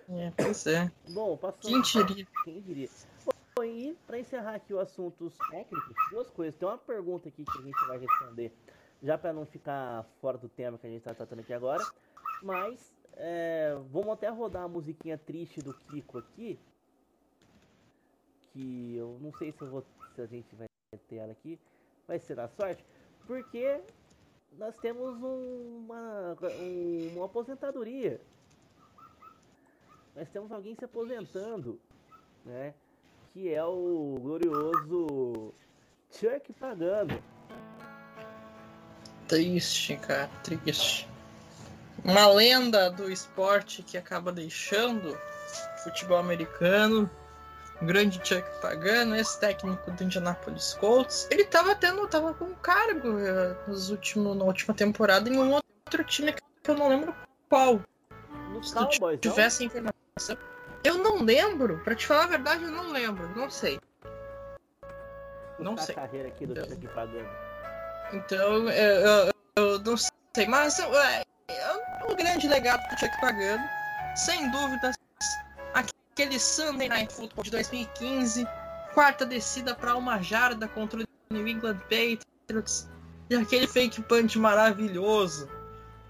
[0.10, 0.90] É, pois é.
[1.10, 1.62] Bom, passando.
[1.62, 2.28] Quem diria?
[2.46, 2.90] Quem diria?
[3.54, 6.56] Bom, e pra encerrar aqui o assuntos técnicos, duas coisas.
[6.56, 8.54] Tem uma pergunta aqui que a gente vai responder,
[9.04, 11.86] já para não ficar fora do tema que a gente tá tratando aqui agora.
[12.42, 16.60] Mas, é, vamos até rodar a musiquinha triste do Kiko aqui.
[18.54, 20.68] Que eu não sei se, eu vou, se a gente vai
[21.08, 21.60] ter ela aqui.
[22.08, 22.84] Vai ser na sorte
[23.26, 23.82] porque
[24.58, 26.38] nós temos uma,
[27.16, 28.20] uma aposentadoria.
[30.16, 31.80] Nós temos alguém se aposentando,
[32.46, 32.74] né?
[33.32, 35.54] Que é o glorioso
[36.12, 37.24] Chuck Pagano.
[39.28, 41.11] Triste, cara, triste.
[42.04, 47.10] Uma lenda do esporte que acaba deixando o futebol americano
[47.82, 53.90] grande Chuck Pagano, ex-técnico do Indianapolis Colts, ele tava tendo, tava com cargo uh, nos
[53.90, 57.14] últimos, na última temporada em um outro time que eu não lembro
[57.50, 57.82] qual.
[58.52, 60.38] No Se Cowboys, tivesse informação.
[60.84, 63.80] Eu não lembro, pra te falar a verdade, eu não lembro, não sei.
[65.60, 65.96] Não sei.
[65.96, 67.30] Carreira aqui do então, Chuck Pagano.
[68.14, 73.64] Então, eu, eu, eu, não sei, mas é, é um grande legado do Chuck Pagano,
[74.16, 74.92] sem dúvida
[75.74, 78.48] aquele Sunday Night Football de 2015,
[78.94, 82.90] quarta descida para uma jarda contra o New England Patriots
[83.30, 85.50] e aquele fake punch maravilhoso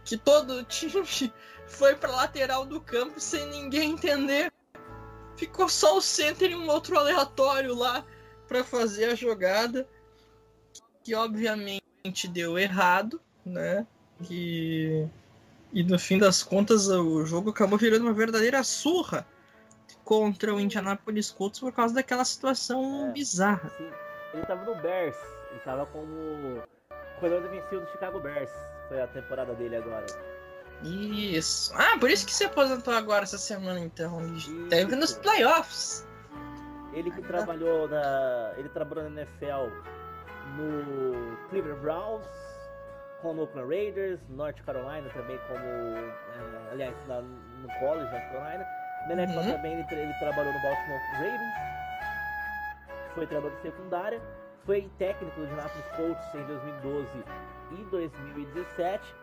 [0.04, 1.32] que todo time
[1.68, 4.52] foi para lateral do campo sem ninguém entender.
[5.38, 8.06] Ficou só o center e um outro aleatório lá
[8.48, 9.88] para fazer a jogada
[11.04, 13.88] que obviamente deu errado, né?
[14.30, 15.08] E,
[15.74, 19.26] e no fim das contas o jogo acabou virando uma verdadeira surra
[20.04, 23.72] contra o Indianapolis Colts por causa daquela situação é, bizarra.
[23.78, 23.90] Sim.
[24.34, 25.16] Ele tava no Bears,
[25.52, 26.62] ele tava como
[27.20, 28.52] corredor defensivo do Chicago Bears.
[28.88, 30.06] Foi a temporada dele agora.
[30.84, 31.72] Isso.
[31.76, 34.20] Ah, por isso que se aposentou agora essa semana, então.
[34.70, 36.06] Teve nos playoffs.
[36.94, 38.54] Ele que trabalhou na.
[38.58, 39.70] Ele trabalhou na NFL
[40.58, 42.26] no Cleveland Browns,
[43.22, 45.60] com o Oakland Raiders, North Carolina também como.
[45.60, 48.66] É, aliás, na, no college, North Carolina
[49.08, 49.52] na NFL uhum.
[49.52, 51.54] também ele, ele, trabalhou no Baltimore Ravens,
[53.16, 54.22] foi treinador de secundária,
[54.66, 57.08] foi técnico do Indianapolis Colts em 2012
[57.72, 59.16] e 2017.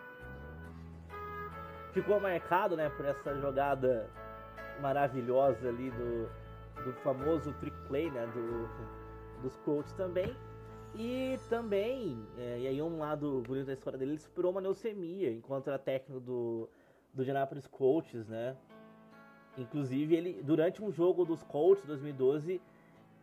[1.93, 4.09] Ficou marcado né, por essa jogada
[4.81, 6.29] maravilhosa ali do,
[6.85, 8.69] do famoso trick play né, do,
[9.43, 10.37] dos Colts também.
[10.95, 15.31] E também, é, e aí um lado bonito da história dele, ele superou uma leucemia
[15.31, 16.69] enquanto era técnico do,
[17.13, 18.57] do Indianapolis Colts, né?
[19.57, 22.61] Inclusive, ele durante um jogo dos Colts 2012,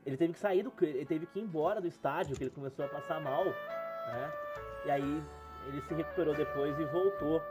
[0.06, 2.86] ele teve que sair do ele teve que ir embora do estádio, que ele começou
[2.86, 3.46] a passar mal.
[3.46, 4.34] né?
[4.86, 5.24] E aí
[5.68, 7.42] ele se recuperou depois e voltou.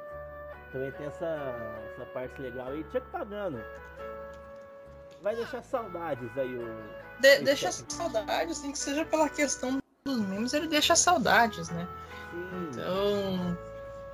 [0.70, 1.26] Também tem essa,
[1.92, 2.76] essa parte legal.
[2.76, 3.60] E Chuck Pagano
[5.22, 7.20] vai deixar saudades aí o.
[7.20, 11.88] De, deixa saudades, nem que seja pela questão dos memes, ele deixa saudades, né?
[12.30, 12.68] Sim.
[12.70, 13.58] Então.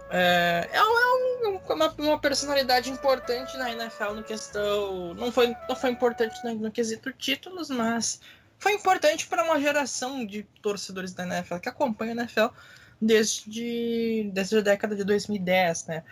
[0.08, 5.14] É, é, um, uma, uma, personalidade importante na NFL no questão.
[5.14, 8.20] Não foi, não foi importante no, no quesito títulos, mas
[8.56, 12.54] foi importante para uma geração de torcedores da NFL que acompanha a NFL
[13.00, 16.04] desde, desde a década de 2010, né?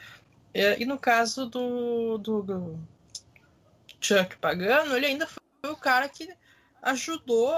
[0.52, 2.78] E, e no caso do, do, do,
[4.00, 6.28] Chuck Pagano, ele ainda foi o cara que
[6.82, 7.50] ajudou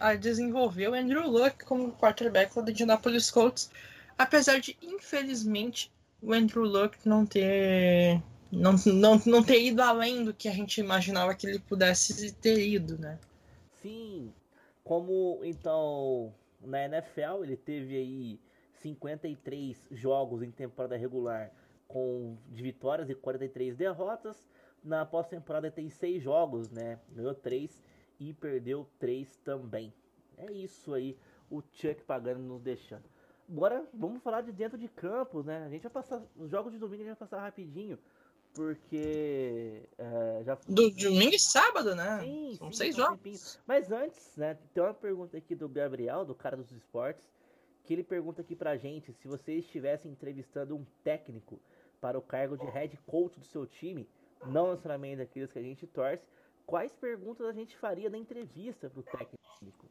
[0.00, 3.70] a, desenvolver o Andrew Luck como quarterback do Indianapolis Colts,
[4.16, 5.92] apesar de, infelizmente,
[6.22, 10.80] o Andrew Luck não ter não, não, não ter ido além do que a gente
[10.80, 13.18] imaginava que ele pudesse ter ido, né?
[13.82, 14.32] Sim,
[14.82, 18.40] como então na NFL ele teve aí
[18.80, 21.50] 53 jogos em temporada regular
[21.86, 24.36] com de vitórias e 43 derrotas.
[24.82, 26.98] Na pós-temporada tem 6 jogos, né?
[27.12, 27.82] Ganhou 3
[28.18, 29.92] e perdeu 3 também.
[30.38, 31.16] É isso aí,
[31.50, 33.04] o Chuck Pagano nos deixando.
[33.48, 35.64] Agora vamos falar de dentro de campo, né?
[35.64, 36.22] A gente vai passar.
[36.36, 37.98] Os jogos de domingo a gente vai passar rapidinho.
[38.52, 40.58] Porque é, já.
[40.66, 42.20] Do domingo e sábado, né?
[42.20, 43.60] Sim, São sim, seis jogos.
[43.66, 44.58] Mas antes, né?
[44.72, 47.28] Tem uma pergunta aqui do Gabriel, do cara dos esportes,
[47.84, 51.60] que ele pergunta aqui pra gente se você estivesse entrevistando um técnico
[52.00, 54.08] para o cargo de head coach do seu time,
[54.46, 56.26] não necessariamente daqueles que a gente torce,
[56.66, 59.86] quais perguntas a gente faria na entrevista para o técnico?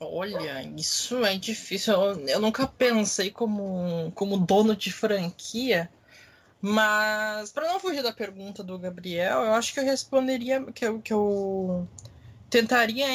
[0.00, 1.94] Olha, isso é difícil.
[1.94, 5.88] Eu, eu, nunca pensei como, como dono de franquia,
[6.60, 11.00] mas para não fugir da pergunta do Gabriel, eu acho que eu responderia que eu,
[11.00, 11.86] que eu
[12.50, 13.06] tentaria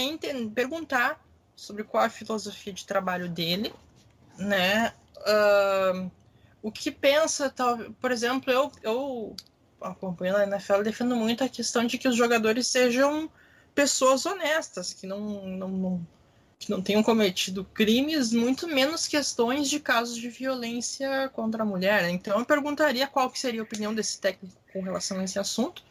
[0.53, 1.21] perguntar
[1.56, 3.73] sobre qual a filosofia de trabalho dele,
[4.38, 4.93] né?
[5.17, 6.10] Uh,
[6.62, 9.36] o que pensa, tal, por exemplo, eu, eu
[9.82, 13.30] acompanhando a NFL, defendo muito a questão de que os jogadores sejam
[13.74, 16.08] pessoas honestas, que não, não, não,
[16.58, 22.10] que não tenham cometido crimes, muito menos questões de casos de violência contra a mulher.
[22.10, 25.84] Então eu perguntaria qual que seria a opinião desse técnico com relação a esse assunto,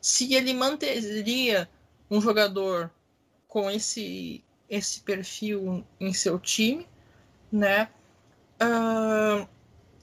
[0.00, 1.68] se ele manteria
[2.10, 2.90] um jogador
[3.48, 6.86] com esse, esse perfil em seu time,
[7.50, 7.88] né?
[8.60, 9.48] Uh,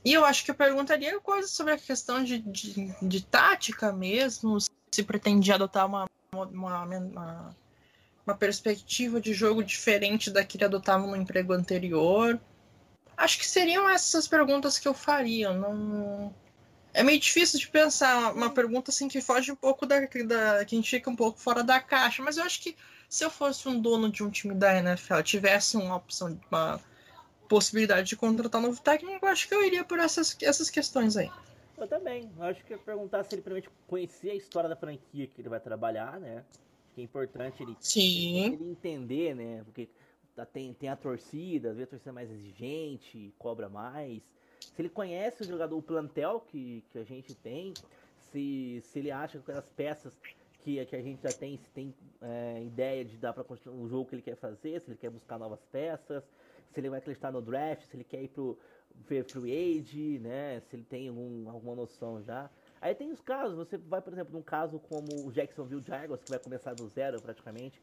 [0.03, 4.57] e eu acho que eu perguntaria coisas sobre a questão de, de, de tática mesmo,
[4.59, 7.55] se pretendia adotar uma, uma, uma,
[8.25, 12.39] uma, perspectiva de jogo diferente da que ele adotava no emprego anterior.
[13.15, 15.53] Acho que seriam essas perguntas que eu faria.
[15.53, 16.33] Não...
[16.93, 20.65] É meio difícil de pensar uma pergunta assim que foge um pouco da, da.
[20.65, 22.75] que a gente fica um pouco fora da caixa, mas eu acho que
[23.07, 26.81] se eu fosse um dono de um time da NFL, tivesse uma opção, uma
[27.51, 31.29] possibilidade de contratar um novo técnico, acho que eu iria por essas, essas questões aí.
[31.77, 32.31] Eu também.
[32.37, 35.49] Eu acho que eu perguntar se ele primeiro conhecer a história da franquia que ele
[35.49, 36.45] vai trabalhar, né?
[36.95, 38.53] Que é importante ele, Sim.
[38.53, 39.63] ele entender, né?
[39.65, 39.89] Porque
[40.33, 44.21] tá, tem, tem a torcida, às vezes a torcida é mais exigente, cobra mais.
[44.73, 47.73] Se ele conhece o jogador, o plantel que, que a gente tem,
[48.31, 50.13] se, se ele acha que as peças
[50.63, 53.89] que, que a gente já tem, se tem é, ideia de dar para continuar o
[53.89, 56.23] jogo que ele quer fazer, se ele quer buscar novas peças,
[56.71, 58.57] se ele vai acreditar no draft, se ele quer ir pro
[59.05, 60.59] free age, né?
[60.61, 62.49] Se ele tem algum, alguma noção já.
[62.79, 66.29] Aí tem os casos, você vai, por exemplo, num caso como o Jacksonville Jaguars, que
[66.29, 67.81] vai começar do zero praticamente,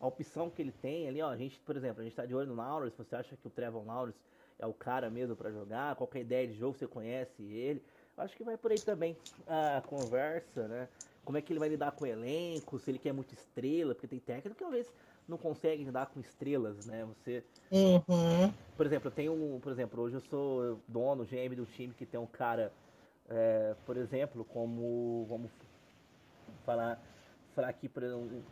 [0.00, 2.34] a opção que ele tem ali, ó, a gente, por exemplo, a gente tá de
[2.34, 4.18] olho no Lawrence, você acha que o Trevor Lawrence
[4.58, 7.84] é o cara mesmo para jogar, qualquer ideia de jogo você conhece ele,
[8.16, 10.88] acho que vai por aí também a conversa, né?
[11.24, 14.08] Como é que ele vai lidar com o elenco, se ele quer muita estrela, porque
[14.08, 14.94] tem técnico que talvez
[15.28, 17.04] não consegue lidar com estrelas, né?
[17.04, 17.44] Você.
[17.70, 18.52] Uhum.
[18.76, 19.60] Por exemplo, eu tenho.
[19.60, 22.72] Por exemplo, hoje eu sou dono, GM do time que tem um cara,
[23.28, 25.26] é, por exemplo, como.
[25.28, 25.50] Vamos
[26.64, 27.00] falar,
[27.54, 28.42] falar aqui, por exemplo,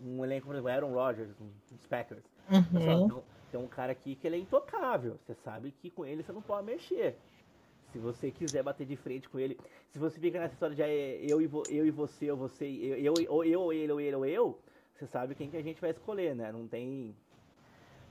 [0.00, 1.30] um, um elenco, por exemplo, Aaron Rodgers,
[1.72, 2.24] os Packers.
[2.50, 3.04] Uhum.
[3.04, 5.18] Então, tem um cara aqui que ele é intocável.
[5.24, 7.16] Você sabe que com ele você não pode mexer.
[7.92, 9.58] Se você quiser bater de frente com ele,
[9.90, 12.66] se você fica nessa história de é, eu e, vo, eu e você, ou você,
[12.66, 14.58] eu, eu, ou eu, ou ele, ou ele, ou eu,
[14.98, 16.50] você sabe quem que a gente vai escolher, né?
[16.52, 17.14] Não tem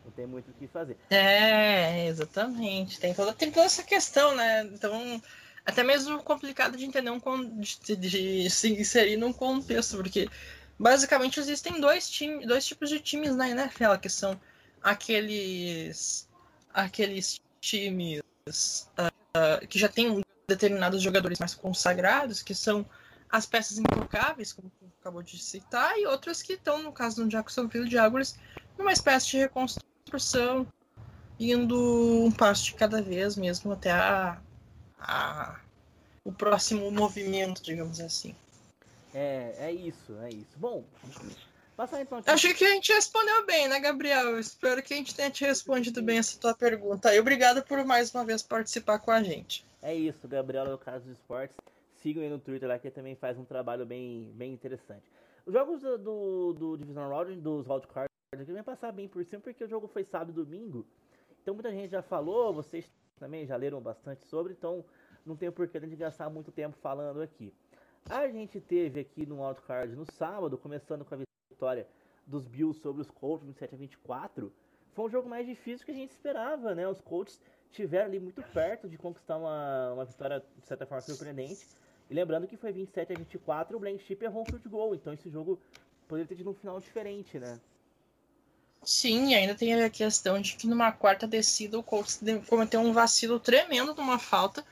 [0.03, 0.97] não tem muito o que fazer.
[1.09, 2.99] É, exatamente.
[2.99, 4.63] Tem toda, tem toda essa questão, né?
[4.65, 5.21] Então,
[5.65, 7.19] até mesmo complicado de entender um
[7.59, 10.29] de, de se inserir num contexto, porque
[10.77, 14.39] basicamente existem dois times, dois tipos de times na NFL, que são
[14.83, 16.29] aqueles
[16.71, 18.21] aqueles times
[18.99, 22.85] uh, que já têm determinados jogadores mais consagrados, que são
[23.29, 27.89] as peças intocáveis, como acabou de citar, e outras que estão, no caso do Jacksonville
[27.89, 28.37] Jaguars,
[28.77, 30.67] numa espécie de reconstrução
[31.39, 34.39] indo um passo de cada vez mesmo até a,
[34.99, 35.59] a
[36.23, 38.35] o próximo movimento, digamos assim.
[39.13, 40.57] É, é isso, é isso.
[40.57, 40.83] Bom,
[41.77, 42.29] passa então aqui.
[42.31, 44.39] Acho que a gente respondeu bem, né, Gabriel?
[44.39, 47.13] Espero que a gente tenha te respondido bem essa tua pergunta.
[47.13, 49.63] E obrigado por mais uma vez participar com a gente.
[49.83, 51.55] É isso, Gabriel, no caso dos esportes.
[52.05, 55.11] Sigam aí no Twitter lá que ele também faz um trabalho bem, bem interessante.
[55.43, 59.41] Os jogos do, do, do Division Round, dos Wildcards, aqui vai passar bem por cima
[59.41, 60.85] porque o jogo foi sábado e domingo.
[61.41, 64.85] Então muita gente já falou, vocês também já leram bastante sobre, então
[65.25, 67.51] não tem porquê de gastar muito tempo falando aqui.
[68.07, 71.17] A gente teve aqui no wildcard no sábado, começando com a
[71.49, 71.87] vitória
[72.23, 74.53] dos Bills sobre os Colts 27 a 24.
[74.93, 76.87] Foi um jogo mais difícil que a gente esperava, né?
[76.87, 77.41] Os Colts
[77.71, 81.65] estiveram ali muito perto de conquistar uma, uma vitória de certa forma surpreendente.
[82.09, 85.29] E lembrando que foi 27 a 24, o Blankenship errou um field goal, então esse
[85.29, 85.59] jogo
[86.07, 87.59] poderia ter tido um final diferente, né?
[88.83, 93.39] Sim, ainda tem a questão de que numa quarta descida o Colts cometeu um vacilo
[93.39, 94.63] tremendo numa falta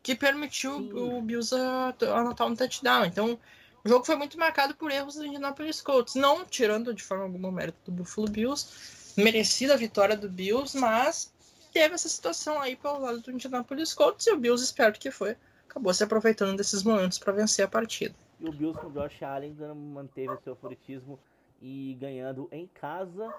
[0.00, 0.92] que permitiu Sim.
[0.92, 3.04] o Bills anotar um touchdown.
[3.06, 3.36] Então,
[3.84, 6.14] o jogo foi muito marcado por erros do Indianapolis Colts.
[6.14, 10.78] Não tirando de forma alguma o mérito do Buffalo Bills, merecida a vitória do Bills,
[10.78, 11.32] mas
[11.72, 15.36] teve essa situação aí pelo lado do Indianapolis Colts e o Bills, esperto que foi,
[15.76, 18.14] acabou se aproveitando desses momentos para vencer a partida.
[18.40, 21.18] E o Bills com o Josh Allen manteve o seu favoritismo
[21.60, 23.32] e ganhando em casa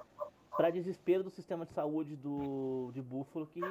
[0.56, 3.62] para desespero do sistema de saúde do de Buffalo que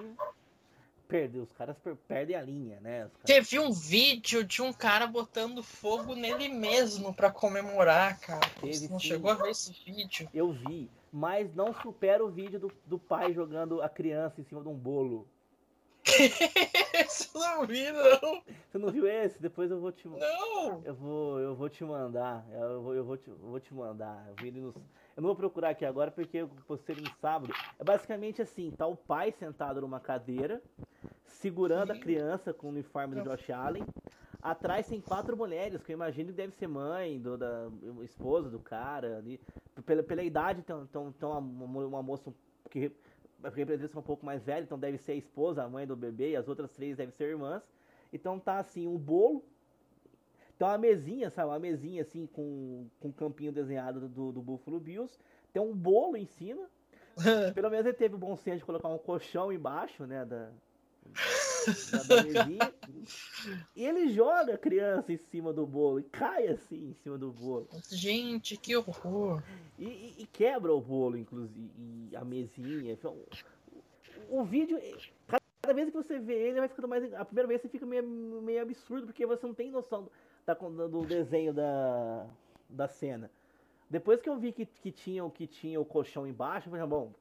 [1.07, 3.03] perder, os caras per perdem a linha, né?
[3.03, 3.23] Caras...
[3.25, 8.49] Teve um vídeo de um cara botando fogo nele mesmo para comemorar, cara.
[8.61, 9.09] Teve, Você não sim.
[9.09, 10.29] chegou a ver esse vídeo?
[10.35, 14.61] Eu vi, mas não supera o vídeo do, do pai jogando a criança em cima
[14.61, 15.29] de um bolo.
[16.07, 18.43] Esse eu não vi, não.
[18.69, 19.41] Você não viu esse?
[19.41, 20.83] Depois eu vou te Não!
[20.85, 22.47] Eu vou, eu vou te mandar.
[22.53, 24.25] Eu vou, eu vou, te, eu vou te mandar.
[24.29, 24.75] Eu vi ele nos.
[24.77, 27.53] Eu não vou procurar aqui agora porque eu postei no sábado.
[27.79, 30.63] É basicamente assim: tá o pai sentado numa cadeira,
[31.25, 33.85] segurando a criança com o uniforme do Josh Allen.
[34.41, 37.69] Atrás tem quatro mulheres, que eu imagino que deve ser mãe, do, da
[38.05, 39.41] esposa do cara ali.
[39.85, 42.33] Pela, pela idade, então, então, então uma, uma moça
[42.71, 42.93] que
[43.55, 46.37] representa um pouco mais velha, então deve ser a esposa, a mãe do bebê, e
[46.37, 47.63] as outras três devem ser irmãs.
[48.13, 49.45] Então tá assim, um bolo.
[50.59, 51.49] Tem uma mesinha, sabe?
[51.51, 55.19] Uma mesinha assim com, com um campinho desenhado do, do Buffalo Bills.
[55.53, 56.69] Tem um bolo em cima.
[57.55, 60.25] Pelo menos ele teve o bom senso de colocar um colchão embaixo, né?
[60.25, 60.51] Da,
[63.75, 67.31] e ele joga a criança em cima do bolo e cai assim em cima do
[67.31, 67.69] bolo.
[67.91, 69.43] Gente, que horror!
[69.79, 71.71] E, e, e quebra o bolo, inclusive,
[72.11, 72.93] e a mesinha.
[72.93, 73.17] Então,
[74.29, 74.81] o, o vídeo,
[75.27, 77.13] cada vez que você vê ele, vai ficando mais.
[77.15, 78.03] A primeira vez você fica meio,
[78.43, 80.09] meio absurdo, porque você não tem noção
[80.45, 82.27] da, do desenho da,
[82.69, 83.31] da cena.
[83.89, 87.13] Depois que eu vi que, que, tinha, que tinha o colchão embaixo, eu falei, bom,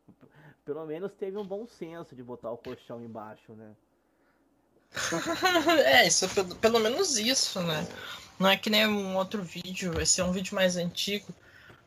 [0.63, 3.75] pelo menos teve um bom senso de botar o colchão embaixo, né?
[5.85, 7.87] É, isso pelo, pelo menos isso, né?
[8.39, 11.33] Não é que nem um outro vídeo, esse é um vídeo mais antigo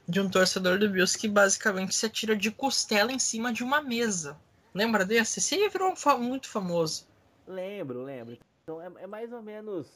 [0.08, 3.82] de um torcedor do Bills que basicamente se atira de costela em cima de uma
[3.82, 4.38] mesa.
[4.74, 5.38] Lembra desse?
[5.38, 7.06] Esse aí virou muito famoso.
[7.46, 8.38] Lembro, lembro.
[8.62, 9.86] Então é, é mais ou menos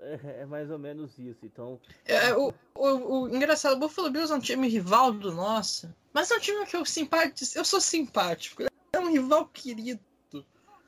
[0.00, 1.44] é, é, mais ou menos isso.
[1.44, 1.80] Então.
[2.04, 6.30] É, o, o, o, engraçado, o Buffalo Bills é um time rival do nosso, mas
[6.30, 7.58] é um time que eu simpático.
[7.58, 8.62] Eu sou simpático.
[8.92, 10.00] É um rival querido.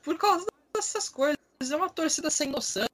[0.01, 1.37] Por causa dessas coisas
[1.69, 2.87] é uma torcida sem noção,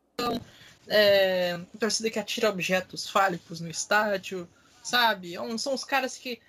[0.88, 4.48] é, torcida que atira objetos fálicos no estádio,
[4.84, 5.36] sabe?
[5.36, 6.40] É são os caras que,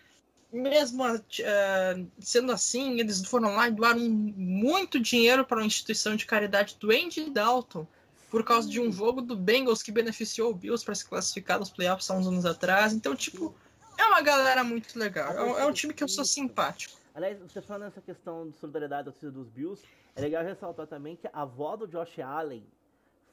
[0.53, 6.27] mesmo uh, sendo assim, eles foram lá e doaram muito dinheiro para uma instituição de
[6.27, 7.87] caridade do Andy Dalton
[8.31, 11.71] por causa de um jogo do Bengals que beneficiou o Bills para se classificar nos
[11.71, 12.93] playoffs há uns anos atrás.
[12.93, 13.55] Então, tipo,
[13.97, 15.33] é uma galera muito legal.
[15.33, 16.99] É, é um time que eu sou simpático.
[17.15, 19.83] Aliás, você falando nessa questão de solidariedade da torcida dos Bills,
[20.19, 22.67] é legal ressaltar também que a avó do Josh Allen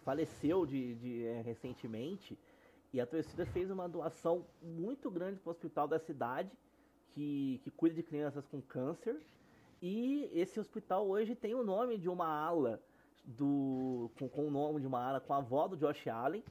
[0.04, 2.38] faleceu de, de é, recentemente
[2.94, 6.52] e a torcida fez uma doação muito grande para o hospital da cidade
[7.10, 9.20] que, que cuida de crianças com câncer.
[9.82, 12.80] E esse hospital hoje tem o nome de uma ala
[13.26, 16.44] do com, com o nome de uma ala com a avó do Josh Allen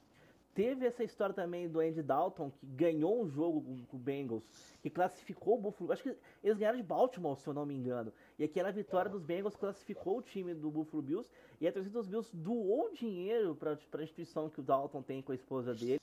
[0.54, 4.44] Teve essa história também do Andy Dalton, que ganhou um jogo com o Bengals,
[4.80, 5.92] que classificou o Buffalo.
[5.92, 8.12] Acho que eles ganharam de Baltimore, se eu não me engano.
[8.38, 11.28] E aquela vitória dos Bengals classificou o time do Buffalo Bills.
[11.60, 15.32] E a torcida dos Bills doou dinheiro para a instituição que o Dalton tem com
[15.32, 16.00] a esposa dele,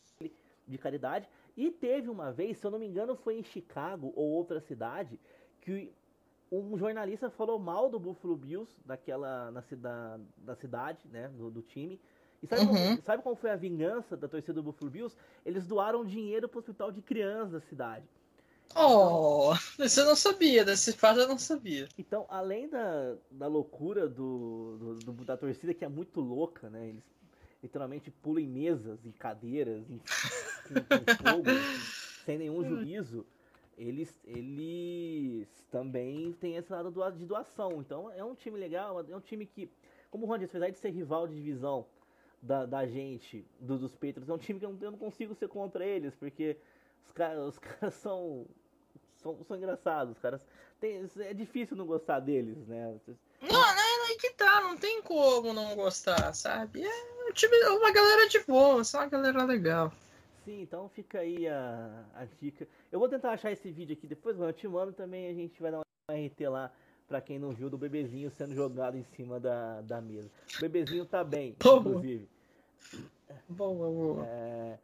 [0.67, 1.29] de caridade.
[1.55, 5.17] E teve uma vez, se eu não me engano, foi em Chicago ou outra cidade,
[5.61, 5.89] que
[6.51, 11.61] um jornalista falou mal do Buffalo Bills, daquela, na, da, da cidade, né, do, do
[11.61, 11.97] time
[12.41, 12.67] e sabe, uhum.
[12.67, 15.15] como, sabe qual foi a vingança da torcida do Buffalo Bills?
[15.45, 18.05] Eles doaram dinheiro para o hospital de crianças da cidade.
[18.75, 21.87] Oh, isso eu não sabia, desse fato eu não sabia.
[21.97, 26.87] Então, além da, da loucura do, do, do da torcida, que é muito louca, né?
[26.87, 27.03] Eles
[27.61, 30.03] literalmente pulam em mesas, em cadeiras, em, com,
[31.29, 31.49] fogo,
[32.25, 33.25] sem nenhum juízo.
[33.77, 37.81] Eles, eles também têm esse lado de doação.
[37.81, 39.69] Então, é um time legal, é um time que,
[40.09, 41.85] como o Ron disse, apesar de ser rival de divisão
[42.41, 45.35] da, da gente, do, dos Patriots, é um time que eu não, eu não consigo
[45.35, 46.57] ser contra eles, porque
[47.05, 48.45] os caras, os caras são
[49.21, 50.41] são, são engraçados, os caras.
[50.79, 52.99] Tem, é difícil não gostar deles, né?
[53.39, 56.83] Não, não é que tá, não tem como não gostar, sabe?
[56.83, 59.93] É um time, uma galera de boa, só uma galera legal.
[60.43, 62.67] Sim, então fica aí a, a dica.
[62.91, 65.71] Eu vou tentar achar esse vídeo aqui depois, eu te mando também a gente vai
[65.71, 66.71] dar uma RT lá
[67.11, 70.31] pra quem não viu do bebezinho sendo jogado em cima da, da mesa.
[70.57, 72.25] O bebezinho tá bem, inclusive.
[73.49, 74.25] Boa, boa.
[74.25, 74.79] É...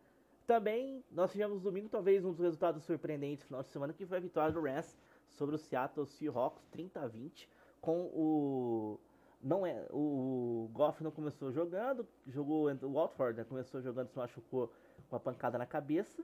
[0.45, 4.17] Também nós tivemos domingo talvez um dos resultados surpreendentes no final de semana, que foi
[4.17, 4.93] a vitória do Rams
[5.29, 7.49] sobre o Seattle Seahawks 30 a 20,
[7.79, 8.99] com o
[9.41, 14.69] não é o Goff não começou jogando, jogou o Watford, né, começou jogando, se machucou
[15.09, 16.21] com a pancada na cabeça.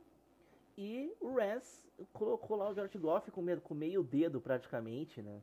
[0.77, 5.41] E o Rams colocou lá o Jared Goff com, meio, com meio dedo praticamente, né?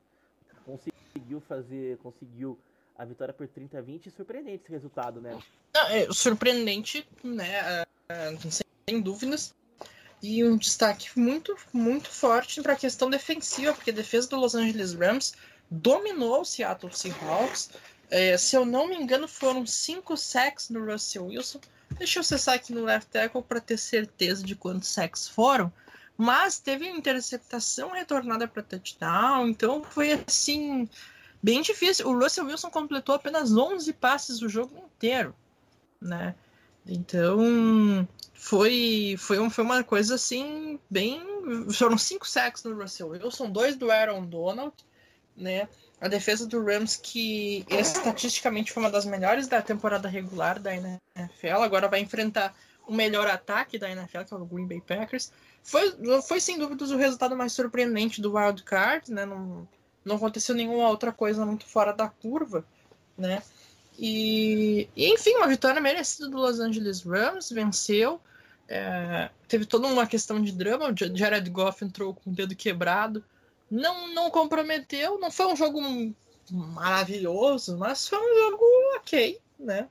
[0.64, 2.58] Conseguiu fazer, conseguiu
[2.96, 5.38] a vitória por 30 a 20, surpreendente esse resultado, né?
[5.74, 7.84] Não, é surpreendente, né?
[8.08, 8.36] É,
[8.86, 9.54] sem dúvidas.
[10.22, 14.54] E um destaque muito, muito forte para a questão defensiva, porque a defesa do Los
[14.54, 15.34] Angeles Rams
[15.70, 17.70] dominou o Seattle Seahawks.
[18.10, 21.60] É, se eu não me engano, foram cinco sacks no Russell Wilson.
[21.96, 25.72] Deixa eu acessar aqui no left tackle para ter certeza de quantos sacks foram.
[26.20, 30.86] Mas teve interceptação retornada para touchdown, então foi assim
[31.42, 32.06] bem difícil.
[32.06, 35.34] O Russell Wilson completou apenas 11 passes o jogo inteiro,
[35.98, 36.34] né?
[36.86, 41.22] Então, foi, foi, um, foi uma coisa assim, bem.
[41.72, 44.74] Foram cinco sacks no Russell Wilson, dois do Aaron Donald,
[45.34, 45.70] né?
[45.98, 51.62] A defesa do Rams, que estatisticamente foi uma das melhores da temporada regular da NFL,
[51.62, 52.54] agora vai enfrentar
[52.90, 55.32] o melhor ataque da NFL, que é o Green Bay Packers.
[55.62, 55.94] Foi,
[56.26, 59.24] foi sem dúvidas o resultado mais surpreendente do Wild Card, né?
[59.24, 59.68] Não,
[60.04, 62.64] não aconteceu nenhuma outra coisa muito fora da curva,
[63.16, 63.44] né?
[63.96, 68.20] E, e, enfim, uma vitória merecida do Los Angeles Rams, venceu.
[68.66, 70.90] É, teve toda uma questão de drama.
[70.90, 73.24] O Jared Goff entrou com o dedo quebrado.
[73.70, 75.80] Não, não comprometeu, não foi um jogo
[76.50, 78.64] maravilhoso, mas foi um jogo
[78.96, 79.88] ok, né?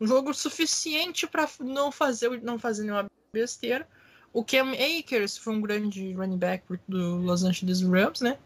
[0.00, 3.88] Um jogo suficiente para não fazer, não fazer nenhuma besteira.
[4.32, 8.38] O Cam Akers foi um grande running back do Los Angeles Rams, né?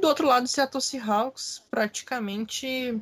[0.00, 3.00] Do outro lado, o Seattle Seahawks praticamente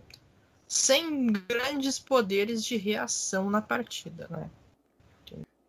[0.67, 4.51] sem grandes poderes de reação na partida, né?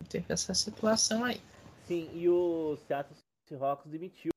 [0.10, 1.42] Teve essa situação aí.
[1.88, 3.16] Sim, e o Seattle
[3.48, 4.32] Seahawks demitiu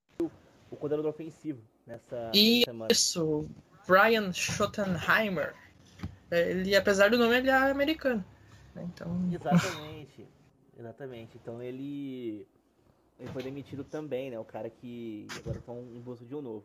[0.70, 2.92] o coordenador ofensivo nessa Isso, semana.
[2.92, 3.46] Isso,
[3.86, 5.54] Brian Schottenheimer.
[6.32, 8.24] Ele, apesar do nome, ele é americano.
[8.74, 8.88] Né?
[8.92, 9.28] Então...
[9.32, 10.26] Exatamente.
[10.78, 11.36] Exatamente.
[11.36, 12.46] Então ele,
[13.20, 14.38] ele foi demitido também, né?
[14.38, 16.64] O cara que agora estão em busca de um novo.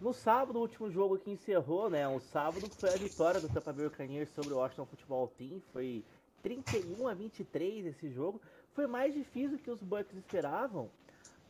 [0.00, 2.06] No sábado, o último jogo que encerrou, né?
[2.06, 5.60] O sábado foi a vitória do Tampa Bay Buccaneers sobre o Washington Football Team.
[5.72, 6.04] Foi
[6.42, 8.40] 31 a 23 esse jogo.
[8.74, 10.88] Foi mais difícil que os Bucks esperavam,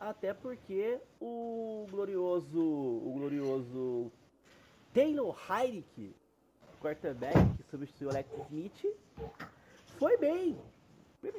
[0.00, 4.10] até porque o glorioso, o glorioso
[4.94, 6.16] Taylor Heineke,
[6.80, 8.86] quarterback que substituiu o Alex Smith,
[9.98, 10.58] foi bem.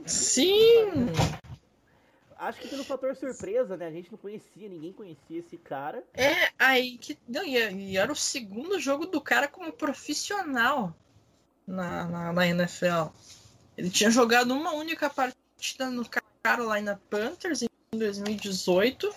[0.06, 1.08] Sim!
[2.40, 3.88] acho que pelo fator surpresa, né?
[3.88, 6.04] A gente não conhecia, ninguém conhecia esse cara.
[6.14, 7.18] É, aí que.
[7.28, 10.96] Não, e, era o segundo jogo do cara como profissional
[11.68, 13.10] na, na, na NFL.
[13.78, 16.06] Ele tinha jogado uma única partida no
[16.42, 19.14] Carolina Panthers em 2018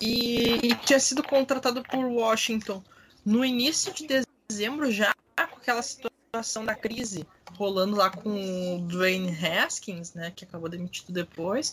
[0.00, 2.82] e, e tinha sido contratado por Washington
[3.24, 4.06] no início de
[4.48, 5.14] dezembro, já
[5.44, 11.12] com aquela situação da crise rolando lá com o Dwayne Haskins, né, que acabou demitido
[11.12, 11.72] depois.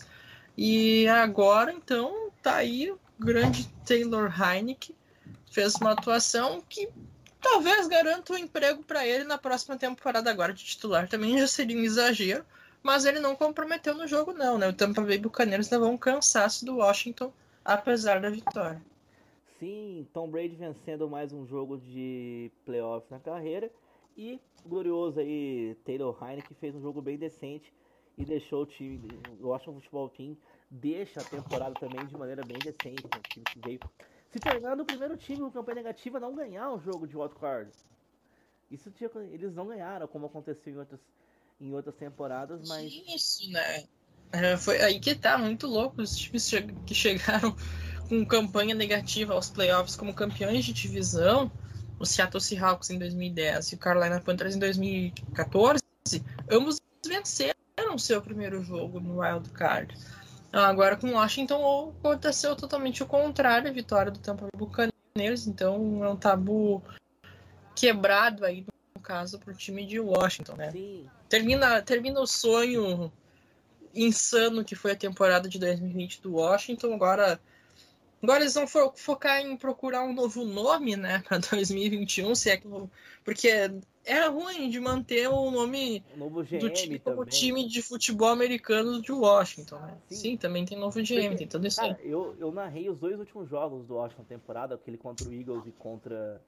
[0.56, 4.94] E agora, então, tá aí o grande Taylor Heineke.
[5.50, 6.88] Fez uma atuação que
[7.40, 11.08] talvez garanta um emprego para ele na próxima temporada agora de titular.
[11.08, 12.44] Também já seria um exagero,
[12.82, 14.68] mas ele não comprometeu no jogo não, né?
[14.68, 17.32] O Tampa Bay Buccaneers levou um cansaço do Washington,
[17.64, 18.82] apesar da vitória.
[19.58, 23.70] Sim, Tom Brady vencendo mais um jogo de playoff na carreira
[24.16, 27.72] e glorioso aí Taylor Heineke fez um jogo bem decente
[28.18, 29.08] e deixou o time,
[29.40, 30.36] o Futebol Team
[30.70, 33.10] deixa a temporada também de maneira bem decente, né?
[33.14, 33.80] o time que veio
[34.32, 37.70] se tornando o primeiro time com campanha negativa não ganhar o jogo de wildcard.
[38.70, 41.00] Isso tinha, eles não ganharam, como aconteceu em outras,
[41.60, 42.92] em outras temporadas, mas.
[42.92, 43.84] Isso, né?
[44.32, 46.02] É, foi aí que tá, muito louco.
[46.02, 46.50] Os times
[46.86, 47.54] que chegaram
[48.08, 51.50] com campanha negativa aos playoffs como campeões de divisão,
[51.98, 55.82] o Seattle Seahawks em 2010 e o Carolina Panthers em 2014,
[56.50, 57.54] ambos venceram
[57.98, 59.94] seu primeiro jogo no Wild Card.
[60.52, 66.08] Agora com Washington aconteceu totalmente o contrário, a vitória do Tampa Bay Buccaneers, então é
[66.08, 66.82] um tabu
[67.74, 70.70] quebrado aí no caso para o time de Washington, né?
[70.70, 71.06] Sim.
[71.28, 73.12] Termina, termina o sonho
[73.94, 77.40] insano que foi a temporada de 2020 do Washington, agora
[78.24, 82.56] Agora eles vão fo focar em procurar um novo nome, né, para 2021, se é
[82.56, 82.68] que
[83.22, 83.48] porque
[84.04, 86.04] é ruim de manter o nome
[86.60, 89.96] do time como time de futebol americano de Washington, né?
[90.08, 92.98] Sim, Sim também tem novo GM, porque, tem tudo isso cara, Eu, eu narrei os
[92.98, 96.40] dois últimos jogos do Washington temporada, aquele contra o Eagles e contra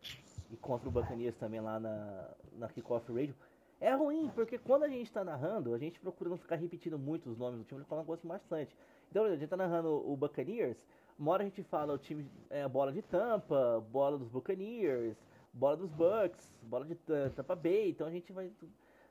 [0.51, 3.35] e contra o Buccaneers também lá na, na Kickoff Radio.
[3.81, 7.31] É ruim, porque quando a gente tá narrando, a gente procura não ficar repetindo muito
[7.31, 8.75] os nomes do time, porque eu gosto bastante.
[9.11, 10.79] Então, a gente tá narrando o Buccaneers,
[11.19, 15.17] uma hora a gente fala o time, é, bola de Tampa, bola dos Buccaneers,
[15.53, 16.95] bola dos Bucks, bola de
[17.35, 18.51] Tampa Bay, então a gente vai.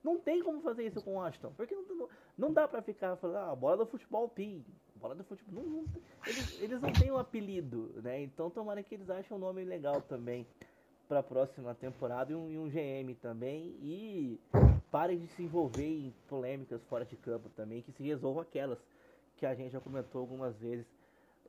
[0.03, 3.37] Não tem como fazer isso com o Washington, porque não, não dá pra ficar falando,
[3.37, 4.63] ah, bola do futebol PIN,
[4.97, 5.63] bola do futebol.
[5.63, 5.85] Não, não,
[6.27, 8.21] eles, eles não têm um apelido, né?
[8.21, 10.45] Então tomara que eles achem um nome legal também
[11.07, 13.75] para próxima temporada e um, e um, GM também.
[13.81, 14.39] E
[14.91, 18.79] parem de se envolver em polêmicas fora de campo também, que se resolvam aquelas
[19.37, 20.85] que a gente já comentou algumas vezes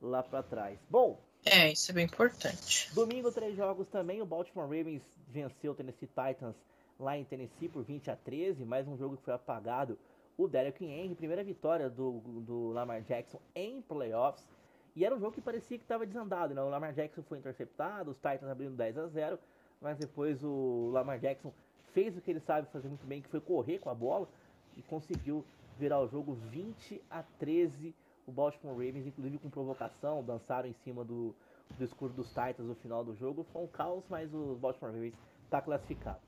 [0.01, 0.79] lá para trás.
[0.89, 1.19] Bom.
[1.45, 2.93] É, isso é bem importante.
[2.93, 4.21] Domingo, três jogos também.
[4.21, 6.55] O Baltimore Ravens venceu o Tennessee Titans
[6.99, 8.65] lá em Tennessee por 20 a 13.
[8.65, 9.97] Mais um jogo que foi apagado.
[10.37, 14.45] O Derek Henry, primeira vitória do, do Lamar Jackson em playoffs.
[14.95, 16.53] E era um jogo que parecia que estava desandado.
[16.53, 16.61] Né?
[16.61, 19.39] O Lamar Jackson foi interceptado, os Titans abrindo 10 a 0.
[19.79, 21.53] Mas depois o Lamar Jackson
[21.93, 24.27] fez o que ele sabe fazer muito bem, que foi correr com a bola.
[24.75, 25.45] E conseguiu
[25.77, 27.93] virar o jogo 20 a 13
[28.27, 31.33] o Baltimore Ravens, inclusive com provocação, dançaram em cima do,
[31.77, 33.47] do escuro dos Titans no final do jogo.
[33.53, 35.13] Foi um caos, mas o Baltimore Ravens
[35.45, 36.19] está classificado.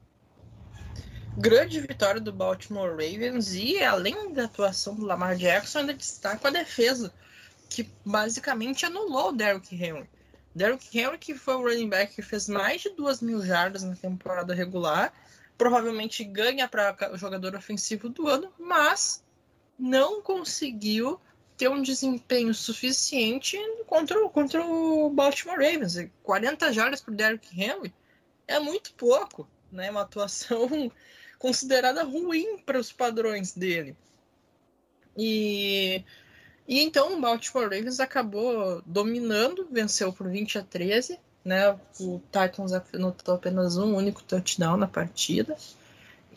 [1.38, 6.52] Grande vitória do Baltimore Ravens e além da atuação do Lamar Jackson, ainda destaca a
[6.52, 7.14] defesa,
[7.70, 10.10] que basicamente anulou o Derrick Henry.
[10.56, 13.96] Derrick Henry, que foi o running back que fez mais de duas mil jardas na
[13.96, 15.14] temporada regular,
[15.58, 19.24] provavelmente ganha para jogador ofensivo do ano, mas
[19.78, 21.20] não conseguiu
[21.60, 26.10] ter um desempenho suficiente contra, contra o Baltimore Ravens.
[26.24, 27.94] 40 jardas para Derrick Henry
[28.48, 29.92] é muito pouco, né?
[29.92, 30.90] Uma atuação
[31.38, 33.94] considerada ruim para os padrões dele.
[35.18, 36.02] E,
[36.66, 41.78] e então o Baltimore Ravens acabou dominando, venceu por 20 a 13, né?
[42.00, 45.58] O Titans anotou apenas um único touchdown na partida.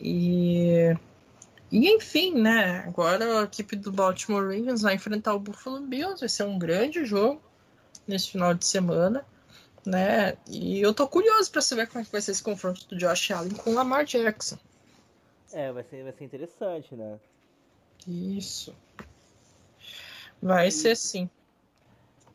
[0.01, 0.93] E
[1.73, 2.81] e enfim, né?
[2.81, 7.03] Agora a equipe do Baltimore Ravens vai enfrentar o Buffalo Bills, vai ser um grande
[7.03, 7.41] jogo
[8.07, 9.25] nesse final de semana,
[9.83, 10.37] né?
[10.47, 13.31] E eu tô curioso para saber como é que vai ser esse confronto do Josh
[13.31, 14.59] Allen com o Lamar Jackson.
[15.51, 17.19] É, vai ser, vai ser interessante, né?
[18.07, 18.75] Isso.
[20.39, 20.71] Vai e...
[20.71, 21.27] ser sim.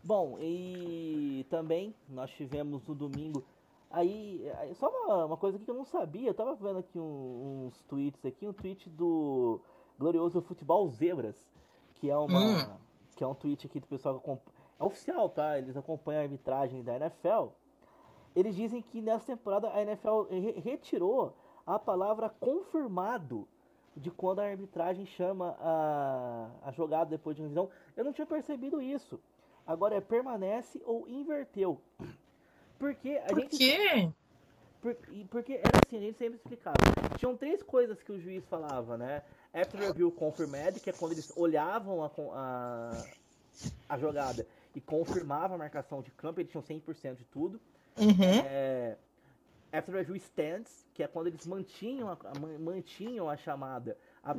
[0.02, 3.44] Bom, e também nós tivemos no domingo
[3.90, 7.82] Aí, só uma, uma, coisa que eu não sabia, eu tava vendo aqui um, uns
[7.84, 9.60] tweets aqui, um tweet do
[9.98, 11.50] glorioso Futebol Zebras,
[11.94, 12.76] que é uma hum.
[13.16, 15.58] que é um tweet aqui do pessoal que é oficial, tá?
[15.58, 17.48] Eles acompanham a arbitragem da NFL.
[18.36, 21.34] Eles dizem que nessa temporada a NFL re retirou
[21.66, 23.48] a palavra confirmado
[23.96, 27.68] de quando a arbitragem chama a, a jogada depois de revisão.
[27.96, 29.18] Eu não tinha percebido isso.
[29.66, 31.80] Agora é permanece ou inverteu.
[32.78, 33.58] Porque a Por gente.
[33.58, 34.10] quê?
[34.80, 34.96] Por,
[35.30, 36.76] porque era assim, a gente sempre explicava.
[37.18, 39.22] Tinham três coisas que o juiz falava, né?
[39.52, 43.04] After review confirmed, que é quando eles olhavam a, a,
[43.88, 47.60] a jogada e confirmavam a marcação de campo, eles tinham 100% de tudo.
[47.96, 48.44] Uhum.
[48.44, 48.96] É,
[49.72, 52.16] after review stands, que é quando eles mantinham a,
[52.58, 54.34] mantinham a chamada, a,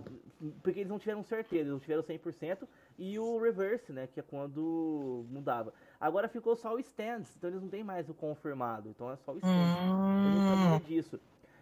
[0.64, 2.68] porque eles não tiveram certeza, eles não tiveram 100%,
[2.98, 5.74] e o reverse, né, que é quando mudava.
[6.00, 8.88] Agora ficou só o stands, então eles não tem mais o confirmado.
[8.90, 9.80] Então é só o stands.
[9.82, 10.26] Hum.
[10.26, 11.20] Eu não sabia disso.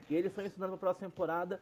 [0.10, 1.60] E eles estão ensinando para a próxima temporada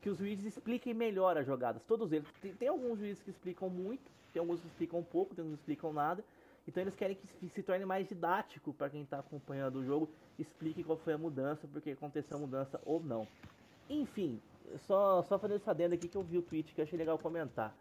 [0.00, 1.82] que os juízes expliquem melhor as jogadas.
[1.84, 2.28] Todos eles.
[2.42, 5.50] Tem, tem, alguns juízes que explicam muito, tem alguns que explicam pouco, tem uns que
[5.50, 6.22] não explicam nada.
[6.66, 10.84] Então eles querem que se, torne mais didático para quem está acompanhando o jogo, explique
[10.84, 13.26] qual foi a mudança, porque aconteceu a mudança ou não.
[13.88, 14.38] Enfim,
[14.86, 17.18] só, só fazer essa adendo aqui que eu vi o tweet que eu achei legal
[17.18, 17.74] comentar.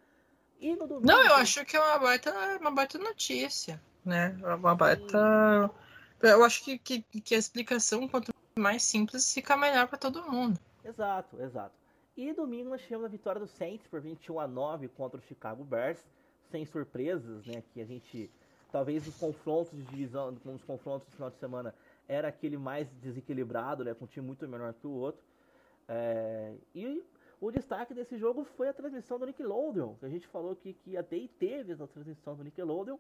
[0.58, 2.32] E no domingo, não, eu acho que é uma baita,
[2.62, 4.38] uma baita notícia né?
[4.42, 5.72] É uma baita.
[6.22, 10.60] Eu acho que, que, que a explicação, quanto mais simples, fica melhor para todo mundo.
[10.84, 11.76] Exato, exato.
[12.16, 15.64] E domingo nós tivemos a vitória do Saints por 21 a 9 contra o Chicago
[15.64, 16.04] Bears.
[16.50, 17.62] sem surpresas, né?
[17.74, 18.32] Que a gente,
[18.72, 21.76] talvez os confrontos de divisão, nos confrontos do final de semana,
[22.08, 23.94] era aquele mais desequilibrado, né?
[23.94, 25.22] Com um time muito menor que o outro.
[25.88, 27.04] É, e
[27.40, 31.18] o destaque desse jogo foi a transmissão do Nickelodeon, a gente falou que, que até
[31.40, 32.98] teve essa transmissão do Nickelodeon,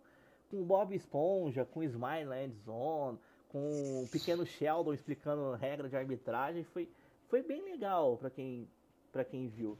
[0.49, 3.17] com Bob Esponja, com Smiland Zone,
[3.49, 6.65] com o pequeno Sheldon explicando regra de arbitragem.
[6.73, 6.89] Foi,
[7.29, 8.67] foi bem legal para quem,
[9.29, 9.77] quem viu.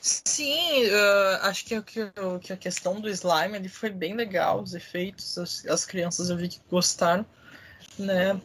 [0.00, 2.00] Sim, uh, acho que, que,
[2.40, 6.36] que, a questão do slime ele foi bem legal, os efeitos, as, as crianças eu
[6.36, 7.26] vi que gostaram,
[7.98, 8.40] né?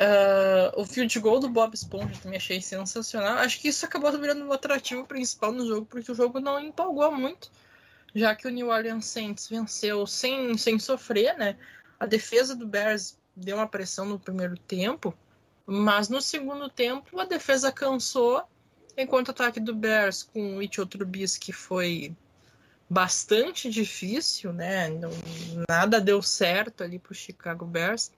[0.00, 3.36] Uh, o field goal do Bob Esponja também achei sensacional.
[3.38, 7.12] Acho que isso acabou virando o atrativo principal no jogo, porque o jogo não empolgou
[7.12, 7.50] muito,
[8.14, 11.56] já que o New Orleans Saints venceu sem, sem sofrer, né?
[11.98, 15.14] A defesa do Bears deu uma pressão no primeiro tempo,
[15.66, 18.42] mas no segundo tempo a defesa cansou,
[18.96, 22.14] enquanto o ataque do Bears com o Itch Trubisky foi
[22.88, 24.88] bastante difícil, né?
[24.88, 25.10] Não,
[25.68, 28.10] nada deu certo ali para o Chicago Bears.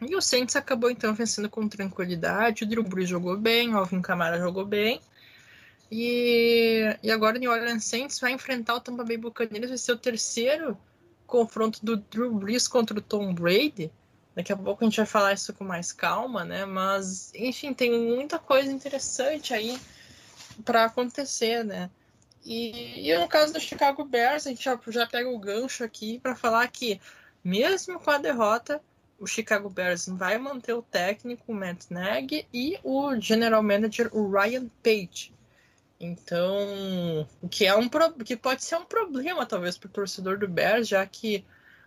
[0.00, 2.64] E o Saints acabou então vencendo com tranquilidade.
[2.64, 5.00] O Drew Brees jogou bem, o Alvin Kamara jogou bem.
[5.90, 9.68] E, e agora o New Orleans Saints vai enfrentar o Tampa Bay Buccaneers.
[9.68, 10.76] Vai ser o terceiro
[11.26, 13.90] confronto do Drew Brees contra o Tom Brady.
[14.34, 16.64] Daqui a pouco a gente vai falar isso com mais calma, né?
[16.64, 19.78] Mas, enfim, tem muita coisa interessante aí
[20.64, 21.90] para acontecer, né?
[22.44, 26.18] E, e, no caso do Chicago Bears, a gente já, já pega o gancho aqui
[26.18, 27.00] para falar que,
[27.42, 28.82] mesmo com a derrota,
[29.18, 34.30] o Chicago Bears vai manter o técnico o Matt Nagy e o general manager o
[34.30, 35.33] Ryan Page.
[35.98, 37.88] Então, o que é um
[38.24, 41.44] que pode ser um problema talvez para o torcedor do Bears, já que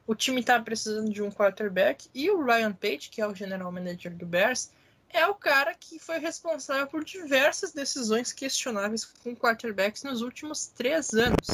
[0.08, 3.72] o time está precisando de um quarterback e o Ryan Page, que é o general
[3.72, 4.72] manager do Bears,
[5.10, 11.14] é o cara que foi responsável por diversas decisões questionáveis com quarterbacks nos últimos três
[11.14, 11.48] anos.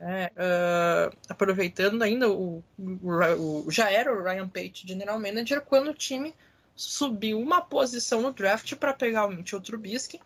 [0.00, 5.90] É, uh, aproveitando ainda, o, o, o, já era o Ryan Pate General Manager quando
[5.90, 6.34] o time
[6.76, 10.20] subiu uma posição no draft para pegar o Mitchell Trubisky.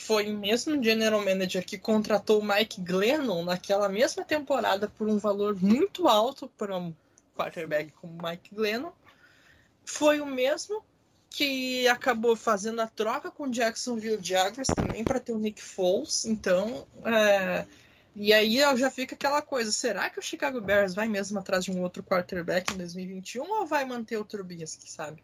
[0.00, 5.18] Foi o mesmo General Manager que contratou o Mike Glennon naquela mesma temporada por um
[5.18, 6.94] valor muito alto para um
[7.36, 8.92] quarterback como Mike Glennon.
[9.84, 10.82] Foi o mesmo
[11.28, 16.24] que acabou fazendo a troca com Jacksonville Jaguars também para ter o Nick Foles.
[16.24, 17.66] Então, é,
[18.16, 21.70] e aí já fica aquela coisa: será que o Chicago Bears vai mesmo atrás de
[21.70, 25.22] um outro quarterback em 2021 ou vai manter o Trubisky, sabe?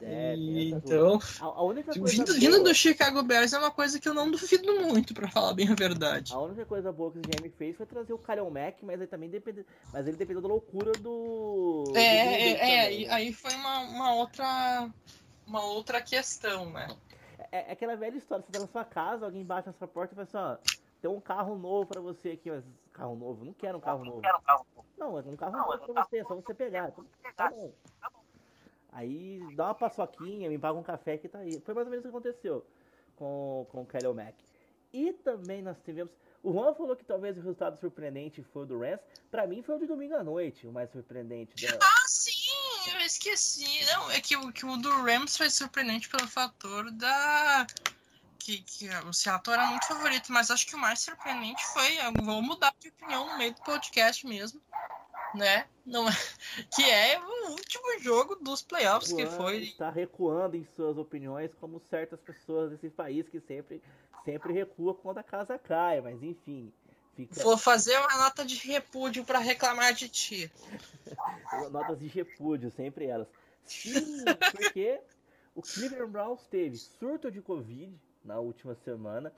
[0.00, 2.38] É, então, a, a única coisa vindo, boa...
[2.38, 5.68] vindo, do Chicago Bears é uma coisa que eu não duvido muito, para falar bem
[5.70, 6.32] a verdade.
[6.34, 9.06] A única coisa boa que o GM fez foi trazer o Kyle Mack, mas ele
[9.06, 11.84] também depende, mas ele dependeu da loucura do.
[11.94, 14.90] É, do é, é, é aí foi uma, uma outra
[15.46, 16.88] uma outra questão, né?
[17.52, 20.12] É, é, aquela velha história, você tá na sua casa, alguém bate na sua porta
[20.12, 23.44] e fala assim, ó, tem um carro novo pra você aqui, mas carro novo?
[23.44, 24.22] Não quero um carro novo.
[24.98, 26.92] Não, é um carro novo pra você, é só você pegar.
[27.36, 27.72] Tá bom.
[28.92, 31.60] Aí dá uma paçoquinha, me paga um café que tá aí.
[31.60, 32.66] Foi mais ou menos o que aconteceu
[33.16, 34.34] com, com o Kelly Mac.
[34.92, 36.12] E também nós tivemos.
[36.42, 39.00] O Juan falou que talvez o resultado surpreendente foi o do Rams.
[39.30, 41.66] Pra mim foi o de domingo à noite, o mais surpreendente.
[41.66, 41.76] Da...
[41.82, 42.30] Ah, sim!
[42.94, 43.84] Eu esqueci.
[43.86, 47.66] Não, é que, que o do Rams foi surpreendente pelo fator da
[48.46, 51.98] que, que o Seattle era muito favorito, mas acho que o mais surpreendente foi.
[52.22, 54.62] Vou mudar de opinião no meio do podcast mesmo.
[55.36, 55.66] Né?
[55.84, 56.12] Não, é,
[56.74, 59.64] que é o último jogo dos playoffs que foi.
[59.64, 63.82] Está recuando em suas opiniões, como certas pessoas desse país que sempre,
[64.24, 66.72] sempre recua quando a casa cai, mas enfim.
[67.14, 67.42] Fica...
[67.42, 70.52] Vou fazer uma nota de repúdio para reclamar de ti.
[71.70, 73.28] Notas de repúdio, sempre elas.
[73.64, 75.00] Sim, porque
[75.54, 79.32] o Cleveland Browns teve surto de Covid, na última semana.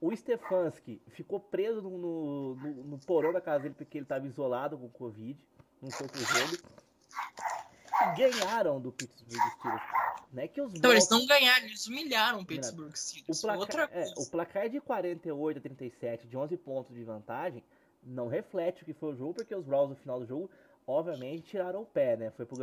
[0.00, 4.26] O Stefanski ficou preso no, no, no, no porão da casa dele porque ele estava
[4.26, 5.38] isolado com Covid.
[5.80, 6.58] Não foi pro jogo.
[8.16, 9.82] Ganharam do Pittsburgh Steelers.
[10.32, 13.38] Né, que os então, eles não ganharam, eles humilharam o Pittsburgh Steelers.
[13.38, 17.62] O placar, Outra é, o placar de 48 a 37, de 11 pontos de vantagem,
[18.02, 20.50] não reflete o que foi o jogo, porque os Browns no final do jogo,
[20.86, 22.30] obviamente, tiraram o pé, né?
[22.32, 22.56] Foi pro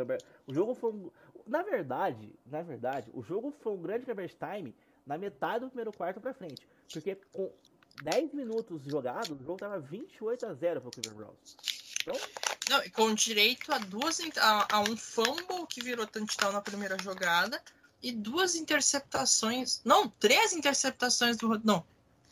[0.46, 1.10] O jogo foi um...
[1.48, 4.76] Na verdade, na verdade, o jogo foi um grande garbage time
[5.06, 6.68] na metade do primeiro quarto para frente.
[6.92, 7.52] Porque com
[8.02, 11.58] 10 minutos jogados, o jogo tava 28 a 0 pro Cleveland Browns.
[12.02, 12.16] Então,
[12.70, 17.62] não, com direito a duas a, a, um fumble que virou touchdown na primeira jogada
[18.02, 21.86] e duas interceptações, não, três interceptações do não.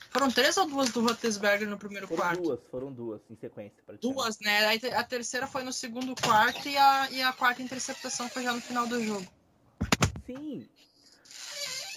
[0.09, 2.41] Foram três ou duas do Roethlisberger no primeiro foram quarto?
[2.41, 3.81] Duas, foram duas em sequência.
[4.01, 4.75] Duas, né?
[4.93, 8.59] A terceira foi no segundo quarto e a, e a quarta interceptação foi já no
[8.59, 9.25] final do jogo.
[10.25, 10.67] Sim,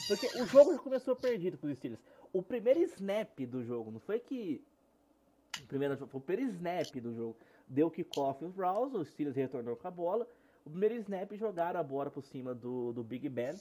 [0.06, 2.00] porque o jogo já começou perdido com os Steelers.
[2.32, 4.62] O primeiro snap do jogo, não foi que
[5.68, 7.36] Primeiro foi o primeiro snap do jogo.
[7.68, 10.28] Deu kickoff os Browns, o Steelers retornou com a bola.
[10.64, 13.54] O primeiro snap jogaram a bola por cima do, do Big Ben.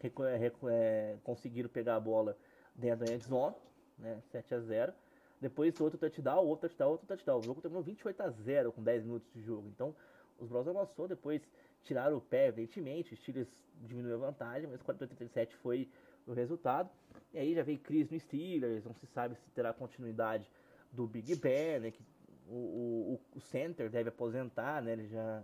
[0.00, 2.36] Reco é, conseguiram pegar a bola
[2.74, 3.56] dentro da endzone,
[3.98, 4.20] né?
[4.30, 4.92] 7 a 0
[5.40, 7.38] Depois outro touchdown, outro touchdown, outro touchdown.
[7.38, 9.68] O jogo terminou 28 a 0 com 10 minutos de jogo.
[9.68, 9.94] Então,
[10.38, 11.42] os Browns avançou, depois
[11.86, 13.14] tiraram o pé, evidentemente.
[13.14, 13.48] O Steelers
[13.82, 15.88] diminuiu a vantagem, mas 40 a 37 foi
[16.26, 16.90] o resultado.
[17.32, 20.50] E aí já veio crise no Steelers, não se sabe se terá continuidade
[20.92, 21.90] do Big Ben, né?
[21.90, 22.02] Que
[22.48, 24.92] o, o, o center deve aposentar, né?
[24.92, 25.42] Ele já,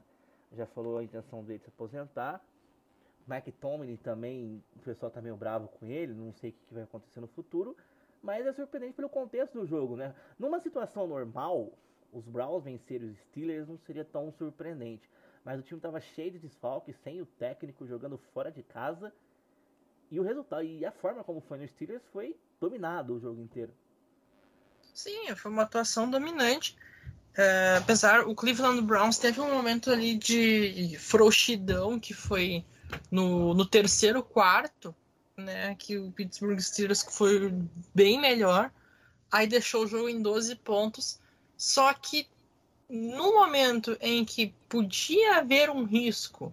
[0.53, 2.45] já falou a intenção dele de se aposentar.
[3.27, 6.75] Mike Tomlin também, o pessoal tá meio bravo com ele, não sei o que, que
[6.75, 7.77] vai acontecer no futuro.
[8.21, 10.15] Mas é surpreendente pelo contexto do jogo, né?
[10.39, 11.73] Numa situação normal,
[12.13, 15.09] os Browns vencerem os Steelers não seria tão surpreendente.
[15.45, 19.13] Mas o time estava cheio de desfalques, sem o técnico, jogando fora de casa.
[20.11, 23.73] E o resultado, e a forma como foi no Steelers foi dominado o jogo inteiro.
[24.95, 26.77] Sim, foi uma atuação dominante.
[27.35, 32.65] É, apesar, o Cleveland Browns teve um momento ali de frouxidão que foi
[33.11, 34.95] no, no terceiro quarto,
[35.37, 35.75] né?
[35.77, 37.53] Que o Pittsburgh Steelers foi
[37.95, 38.71] bem melhor.
[39.31, 41.19] Aí deixou o jogo em 12 pontos.
[41.57, 42.29] Só que
[42.95, 46.53] no momento em que podia haver um risco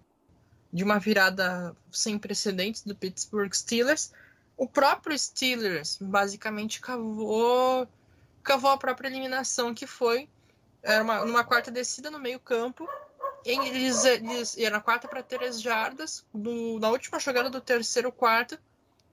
[0.72, 4.14] de uma virada sem precedentes do Pittsburgh Steelers,
[4.56, 7.86] o próprio Steelers basicamente cavou,
[8.42, 10.30] cavou a própria eliminação, que foi
[10.82, 12.88] era uma, numa quarta descida no meio campo,
[13.44, 18.58] eles, eles era quarta para três jardas, do, na última jogada do terceiro quarto,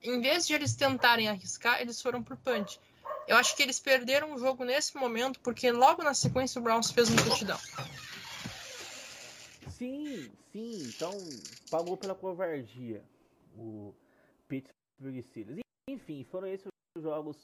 [0.01, 2.79] em vez de eles tentarem arriscar, eles foram pro punch.
[3.27, 6.91] Eu acho que eles perderam o jogo nesse momento, porque logo na sequência o Browns
[6.91, 7.59] fez um touchdown.
[9.69, 10.83] Sim, sim.
[10.89, 11.13] Então,
[11.71, 13.03] pagou pela covardia
[13.59, 13.93] o
[14.49, 15.61] Pittsburgh Steelers.
[15.89, 17.37] Enfim, foram esses os jogos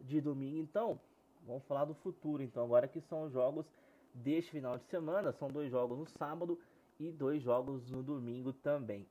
[0.00, 0.58] de domingo.
[0.58, 0.98] Então,
[1.46, 2.42] vamos falar do futuro.
[2.42, 3.66] Então, agora que são os jogos
[4.14, 5.32] deste final de semana.
[5.32, 6.58] São dois jogos no sábado
[6.98, 9.06] e dois jogos no domingo também.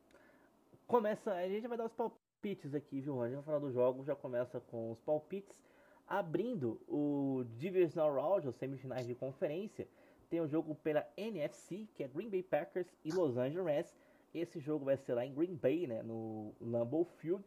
[0.88, 3.22] Começa, a gente vai dar os palpites aqui, viu?
[3.22, 5.56] A gente vai falar dos jogos, já começa com os palpites.
[6.08, 9.88] Abrindo o Divisional Round, os semifinais de conferência,
[10.30, 13.96] tem o jogo pela NFC, que é Green Bay Packers e Los Angeles Rams.
[14.34, 17.44] Esse jogo vai ser lá em Green Bay, né, no Lambeau Field.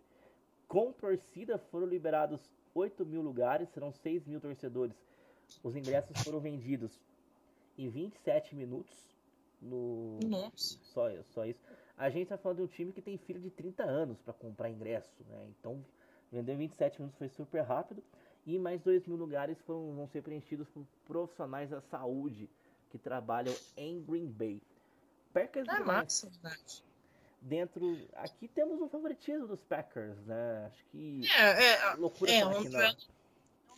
[0.66, 4.96] Com torcida foram liberados 8 mil lugares, serão 6 mil torcedores.
[5.62, 6.98] Os ingressos foram vendidos
[7.76, 8.96] em 27 minutos.
[9.60, 10.18] No...
[10.24, 10.78] Nossa.
[10.82, 11.60] Só, só isso.
[11.96, 14.70] A gente está falando de um time que tem filho de 30 anos para comprar
[14.70, 15.48] ingresso, né?
[15.58, 15.84] Então,
[16.30, 18.02] vender 27 minutos foi super rápido.
[18.48, 22.48] E mais 2 mil lugares foram, vão ser preenchidos por profissionais da saúde
[22.90, 24.58] que trabalham em Green Bay.
[25.34, 26.30] Packers é massa,
[27.42, 28.00] Dentro.
[28.14, 30.64] Aqui temos um favoritismo dos Packers, né?
[30.66, 31.30] Acho que.
[31.30, 32.96] É, é, loucura é, um duelo,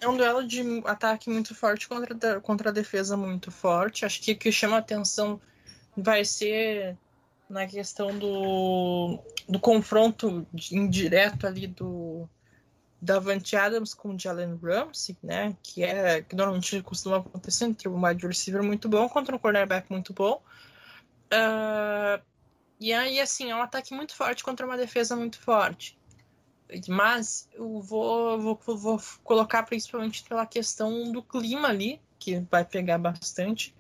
[0.01, 4.05] é um duelo de ataque muito forte contra, contra a defesa muito forte.
[4.05, 5.41] Acho que o que chama atenção
[5.97, 6.97] vai ser
[7.49, 9.19] na questão do,
[9.49, 12.29] do confronto indireto ali do
[13.01, 15.57] Davante Adams com Jalen Ramsey, né?
[15.63, 19.91] Que é que normalmente costuma acontecer entre um wide receiver muito bom contra um cornerback
[19.91, 20.43] muito bom.
[21.33, 22.23] Uh,
[22.79, 25.99] e aí, assim, é um ataque muito forte contra uma defesa muito forte.
[26.89, 32.99] Mas eu vou, vou, vou colocar principalmente pela questão do clima ali, que vai pegar
[32.99, 33.75] bastante.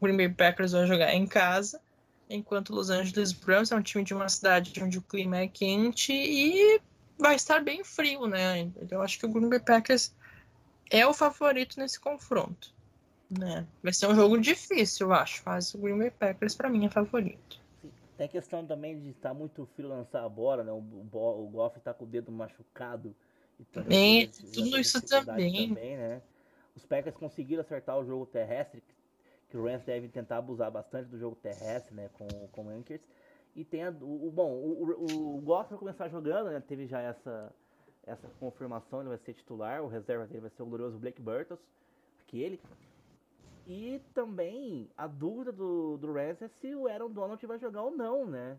[0.00, 1.80] O Green Bay Packers vai jogar em casa,
[2.28, 6.12] enquanto Los Angeles Rams é um time de uma cidade onde o clima é quente
[6.12, 6.80] e
[7.18, 8.70] vai estar bem frio, né?
[8.90, 10.14] Eu acho que o Green Bay Packers
[10.90, 12.74] é o favorito nesse confronto.
[13.30, 13.66] Né?
[13.82, 16.90] Vai ser um jogo difícil, eu acho, mas o Green Bay Packers para mim é
[16.90, 17.60] favorito.
[18.16, 20.72] Tem questão também de estar muito frio lançar a bola, né?
[20.72, 23.14] O, o, o Goff tá com o dedo machucado.
[23.60, 25.68] E também, tudo isso também.
[25.68, 26.22] também né?
[26.74, 28.82] Os Packers conseguiram acertar o jogo terrestre,
[29.50, 32.08] que o Rams deve tentar abusar bastante do jogo terrestre, né?
[32.14, 33.02] Com, com o Anchors.
[33.56, 36.60] E tem a, o, bom, o, o, Goff vai começar jogando, né?
[36.60, 37.50] Teve já essa,
[38.04, 41.58] essa confirmação, ele vai ser titular, o reserva dele vai ser o glorioso Blake Burtos,
[42.20, 42.60] aquele.
[43.66, 47.90] E também a dúvida do, do Rams é se o Aaron Donald vai jogar ou
[47.90, 48.58] não, né?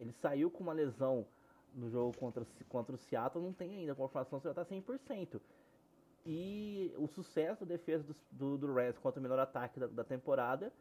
[0.00, 1.26] Ele saiu com uma lesão
[1.74, 5.38] no jogo contra, contra o Seattle, não tem ainda a confirmação se já tá 100%.
[6.24, 10.04] E o sucesso da defesa do, do, do Rams contra o melhor ataque da, da
[10.04, 10.72] temporada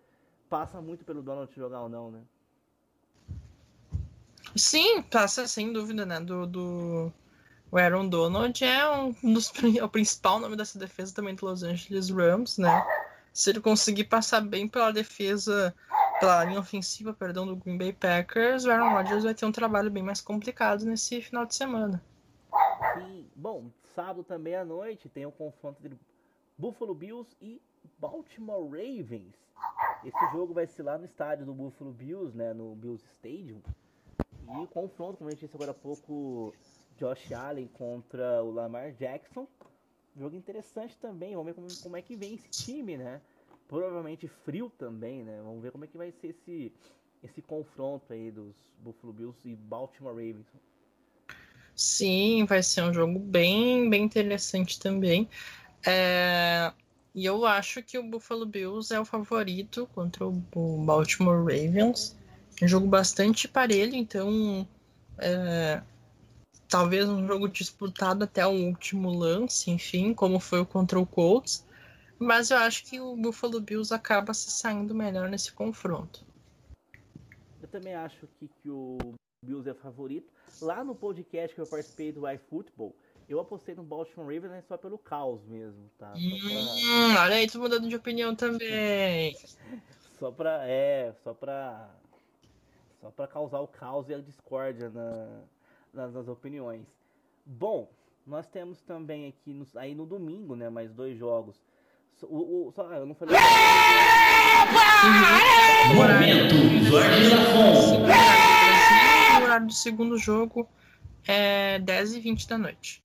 [0.50, 2.24] passa muito pelo Donald jogar ou não, né?
[4.58, 6.20] Sim, passa sem dúvida, né?
[6.20, 7.12] Do, do...
[7.70, 11.64] O Aaron Donald é um dos é o principal nome dessa defesa também do Los
[11.64, 12.86] Angeles Rams, né?
[13.34, 15.76] Se ele conseguir passar bem pela defesa,
[16.20, 19.92] pela linha ofensiva, perdão, do Green Bay Packers, o Aaron Rodgers vai ter um trabalho
[19.92, 22.02] bem mais complicado nesse final de semana.
[22.96, 26.00] Sim, bom, sábado também à noite tem o um confronto entre
[26.58, 27.62] Buffalo Bills e
[28.00, 29.36] Baltimore Ravens.
[30.04, 33.62] Esse jogo vai ser lá no estádio do Buffalo Bills, né, no Bills Stadium.
[34.54, 36.54] E o confronto, como a gente disse agora há pouco,
[36.98, 39.48] Josh Allen contra o Lamar Jackson.
[40.18, 43.22] Jogo interessante também, vamos ver como, como é que vem esse time, né?
[43.68, 45.40] Provavelmente frio também, né?
[45.44, 46.74] Vamos ver como é que vai ser esse,
[47.24, 50.48] esse confronto aí dos Buffalo Bills e Baltimore Ravens.
[51.76, 55.30] Sim, vai ser um jogo bem, bem interessante também.
[55.86, 56.74] É...
[57.14, 60.32] E eu acho que o Buffalo Bills é o favorito contra o
[60.84, 62.17] Baltimore Ravens.
[62.62, 64.68] Um jogo bastante parelho, então
[65.20, 65.82] é,
[66.68, 71.66] talvez um jogo disputado até o último lance, enfim, como foi o contra o Colts.
[72.20, 76.26] Mas eu acho que o Buffalo Bills acaba se saindo melhor nesse confronto.
[77.62, 78.98] Eu também acho que, que o
[79.46, 80.32] Bills é favorito.
[80.62, 82.96] Lá no podcast que eu participei do iFootball,
[83.30, 86.14] eu apostei no Baltimore Ravens só pelo caos mesmo, tá?
[86.16, 87.24] Hum, pra...
[87.24, 89.36] Olha aí, tu mudando de opinião também.
[90.18, 90.68] só pra.
[90.68, 91.94] É, só pra.
[93.02, 95.42] Só pra causar o caos e a discórdia na,
[95.94, 96.88] nas, nas opiniões.
[97.46, 97.90] Bom,
[98.26, 100.70] nós temos também aqui no, aí no domingo, né?
[100.70, 101.62] Mais dois jogos.
[102.24, 103.38] O, o, só, eu não falei.
[105.96, 106.56] Momento,
[106.90, 108.08] Jorge Lafon.
[109.40, 110.68] O horário do segundo jogo
[111.28, 113.04] é 10 e 20 da noite.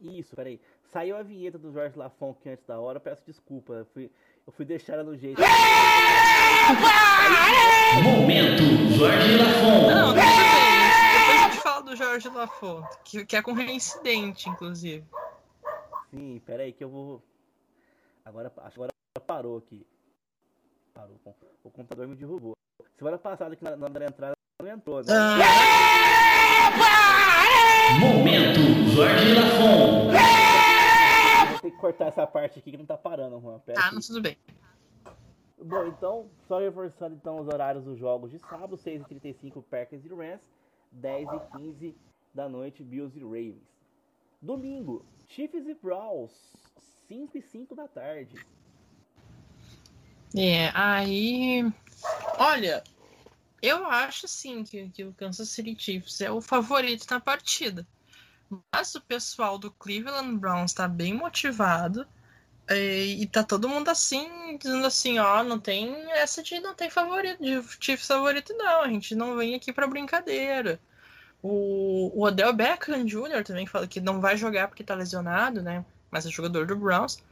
[0.00, 0.60] Isso, peraí.
[0.92, 3.86] Saiu a vinheta do Jorge Lafon aqui antes da hora, peço desculpa.
[3.92, 4.10] Fui,
[4.46, 5.40] eu fui deixar ela no jeito.
[8.02, 8.62] Momento,
[8.96, 9.90] Jorge Lafon.
[9.90, 10.60] Não, tudo bem
[11.62, 15.04] fala do Jorge Lafont, que, que é com reincidente, inclusive.
[16.10, 17.22] Sim, pera aí que eu vou.
[18.24, 18.90] Agora, agora
[19.26, 19.86] parou aqui.
[20.92, 21.18] Parou.
[21.62, 22.56] O computador me derrubou.
[22.98, 25.06] Semana passada que na, na entrada não entrou, né?
[25.10, 25.38] Ah.
[27.98, 28.60] Momento,
[28.94, 30.19] Jorge Lafont.
[31.60, 33.58] Ter que cortar essa parte aqui que não tá parando, Juan.
[33.60, 34.36] Pera ah, não, tudo bem.
[35.62, 40.40] Bom, então, só reforçando então os horários dos jogos de sábado, 6h35 Packers e Rams,
[40.92, 41.96] 10 e 15
[42.34, 43.68] da noite, Bills e Ravens.
[44.40, 46.32] Domingo, Chiefs e Browns,
[47.08, 48.34] 5 e 5 da tarde.
[50.34, 51.70] É, aí.
[52.38, 52.82] Olha,
[53.60, 57.86] eu acho sim que, que o Kansas City Chiefs é o favorito na partida.
[58.72, 62.06] Mas o pessoal do Cleveland Browns está bem motivado.
[62.68, 66.88] E, e tá todo mundo assim, dizendo assim, ó, não tem essa de não tem
[66.88, 68.82] favorito, de Chiefs favorito, não.
[68.82, 70.80] A gente não vem aqui pra brincadeira.
[71.42, 73.42] O, o Odell Beckham Jr.
[73.44, 75.84] também fala que não vai jogar porque tá lesionado, né?
[76.10, 77.22] Mas é jogador do Browns.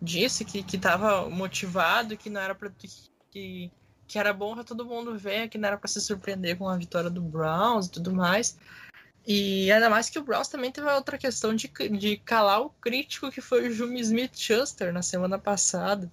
[0.00, 2.70] Disse que, que tava motivado, que não era pra.
[3.30, 3.70] Que,
[4.06, 6.76] que era bom pra todo mundo ver, que não era pra se surpreender com a
[6.76, 8.56] vitória do Browns e tudo mais.
[9.26, 13.30] E ainda mais que o Browns também teve outra questão de, de calar o crítico
[13.30, 16.12] que foi o Jimmy Smith Schuster na semana passada.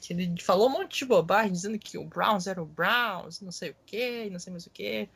[0.00, 3.50] Que ele falou um monte de bobagem, dizendo que o Browns era o Browns, não
[3.50, 5.08] sei o que, não sei mais o que.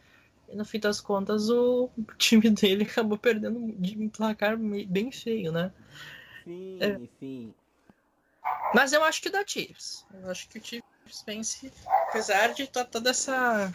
[0.49, 5.53] E no fim das contas, o time dele acabou perdendo de um placar bem feio,
[5.53, 5.73] né?
[6.43, 6.99] Sim, é.
[7.21, 7.55] sim.
[8.75, 10.05] Mas eu acho que dá Chiefs.
[10.23, 11.73] Eu acho que o Chiefs vence,
[12.09, 13.73] apesar de toda essa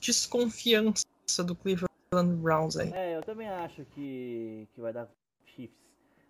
[0.00, 1.04] desconfiança
[1.44, 2.92] do Cleveland Browns aí.
[2.92, 5.08] É, eu também acho que, que vai dar
[5.46, 5.78] Chiefs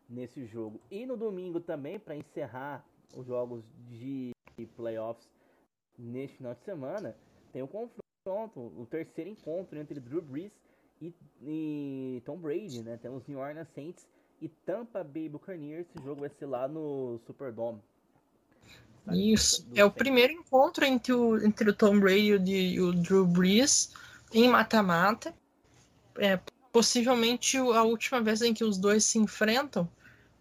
[0.09, 0.81] nesse jogo.
[0.91, 2.85] E no domingo também, para encerrar
[3.17, 4.33] os jogos de
[4.77, 5.29] playoffs
[5.99, 7.17] neste final de semana,
[7.53, 10.53] tem o confronto, o terceiro encontro entre Drew Brees
[11.01, 11.13] e,
[11.43, 12.97] e Tom Brady, né?
[13.01, 14.07] Temos New Orleans Saints
[14.41, 15.87] e Tampa Bay Buccaneers.
[15.89, 17.81] Esse jogo vai ser lá no Superdome.
[19.11, 19.67] Isso.
[19.75, 23.93] É o primeiro encontro entre o, entre o Tom Brady e o Drew Brees
[24.33, 25.35] em mata-mata
[26.19, 26.39] é,
[26.73, 29.89] possivelmente a última vez em que os dois se enfrentam,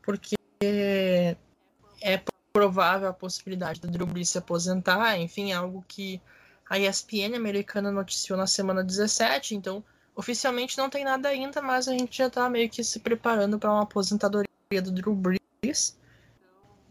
[0.02, 2.22] porque é
[2.54, 6.22] provável a possibilidade do Drew Brees se aposentar, enfim, é algo que
[6.70, 9.84] a ESPN americana noticiou na semana 17, então
[10.16, 13.72] oficialmente não tem nada ainda, mas a gente já está meio que se preparando para
[13.72, 14.48] uma aposentadoria
[14.82, 15.98] do Drew Brees.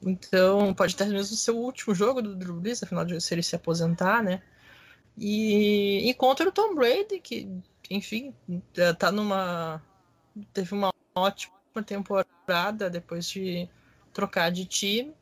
[0.03, 3.43] Então, pode ter mesmo ser o último jogo do Drew Brees, afinal de se ele
[3.43, 4.43] se aposentar, né?
[5.17, 7.47] E, e contra o Tom Brady, que
[7.91, 8.33] enfim,
[8.99, 9.83] tá numa.
[10.53, 13.69] Teve uma ótima temporada depois de
[14.13, 15.13] trocar de time,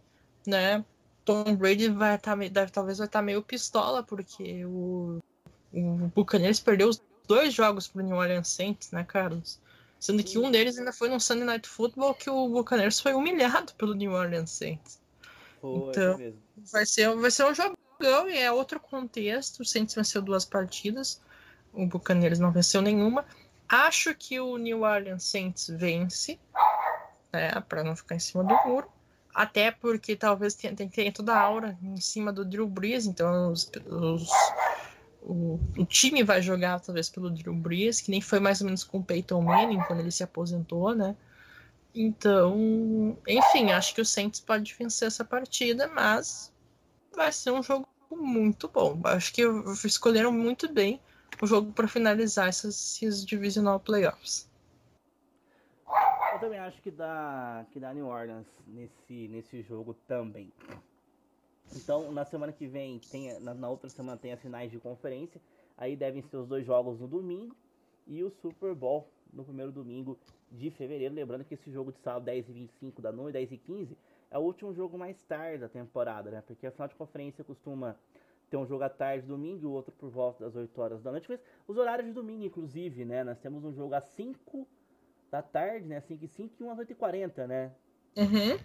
[0.47, 0.85] né?
[1.25, 5.19] Tom Brady vai estar tá, deve, talvez vai estar tá meio pistola, porque o,
[5.73, 9.61] o Buccaneers perdeu os dois jogos pro New Orleans Saints, né, Carlos?
[9.99, 13.75] Sendo que um deles ainda foi no Sunday Night Football que o Buccaneers foi humilhado
[13.75, 15.01] pelo New Orleans Saints.
[15.61, 16.35] Foi, então,
[16.71, 19.61] vai ser, vai ser um jogão e é outro contexto.
[19.61, 21.21] O Saints venceu duas partidas
[21.79, 23.25] o Buccaneers não venceu nenhuma.
[23.69, 26.39] Acho que o New Orleans Saints vence,
[27.33, 28.89] né, para não ficar em cima do muro.
[29.35, 33.71] Até porque talvez tenha, tenha toda a aura em cima do Drew Brees, então os,
[33.87, 34.29] os,
[35.23, 38.83] o, o, time vai jogar talvez pelo Drew Brees, que nem foi mais ou menos
[38.83, 41.15] com o Peyton Manning quando ele se aposentou, né?
[41.95, 46.53] Então, enfim, acho que o Saints pode vencer essa partida, mas
[47.15, 49.01] vai ser um jogo muito bom.
[49.05, 49.43] Acho que
[49.85, 51.01] escolheram muito bem
[51.41, 54.49] o jogo para finalizar essas, esses divisional playoffs.
[56.33, 60.53] Eu também acho que dá, que dá New Orleans nesse, nesse jogo também.
[61.75, 65.41] Então, na semana que vem, tem, na, na outra semana tem as finais de conferência.
[65.77, 67.55] Aí devem ser os dois jogos no domingo
[68.07, 70.19] e o Super Bowl no primeiro domingo
[70.51, 71.15] de fevereiro.
[71.15, 73.99] Lembrando que esse jogo de sábado, 10 e 25 da noite, 10 e 15,
[74.31, 76.43] é o último jogo mais tarde da temporada, né?
[76.47, 77.97] Porque a final de conferência costuma
[78.51, 81.11] ter um jogo à tarde domingo e o outro por volta das 8 horas da
[81.11, 81.29] noite.
[81.29, 83.23] Mas os horários de domingo, inclusive, né?
[83.25, 84.67] Nós temos um jogo às 5
[85.31, 86.01] da tarde, né?
[86.01, 87.73] 5 e 5 e um às 8 e 40, né?
[88.17, 88.59] Uhum.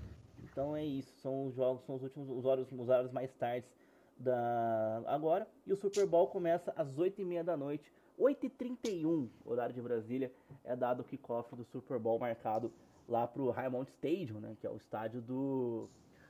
[0.43, 3.69] Então é isso, são os jogos, são os últimos os horários, os horários mais tardes
[4.17, 5.47] da agora.
[5.65, 7.91] E o Super Bowl começa às 8 e meia da noite.
[8.19, 10.31] 8h31, horário de Brasília,
[10.63, 12.71] é dado o kickoff do Super Bowl marcado
[13.07, 14.55] lá pro Highmont Stadium, né?
[14.59, 15.89] Que é o estádio do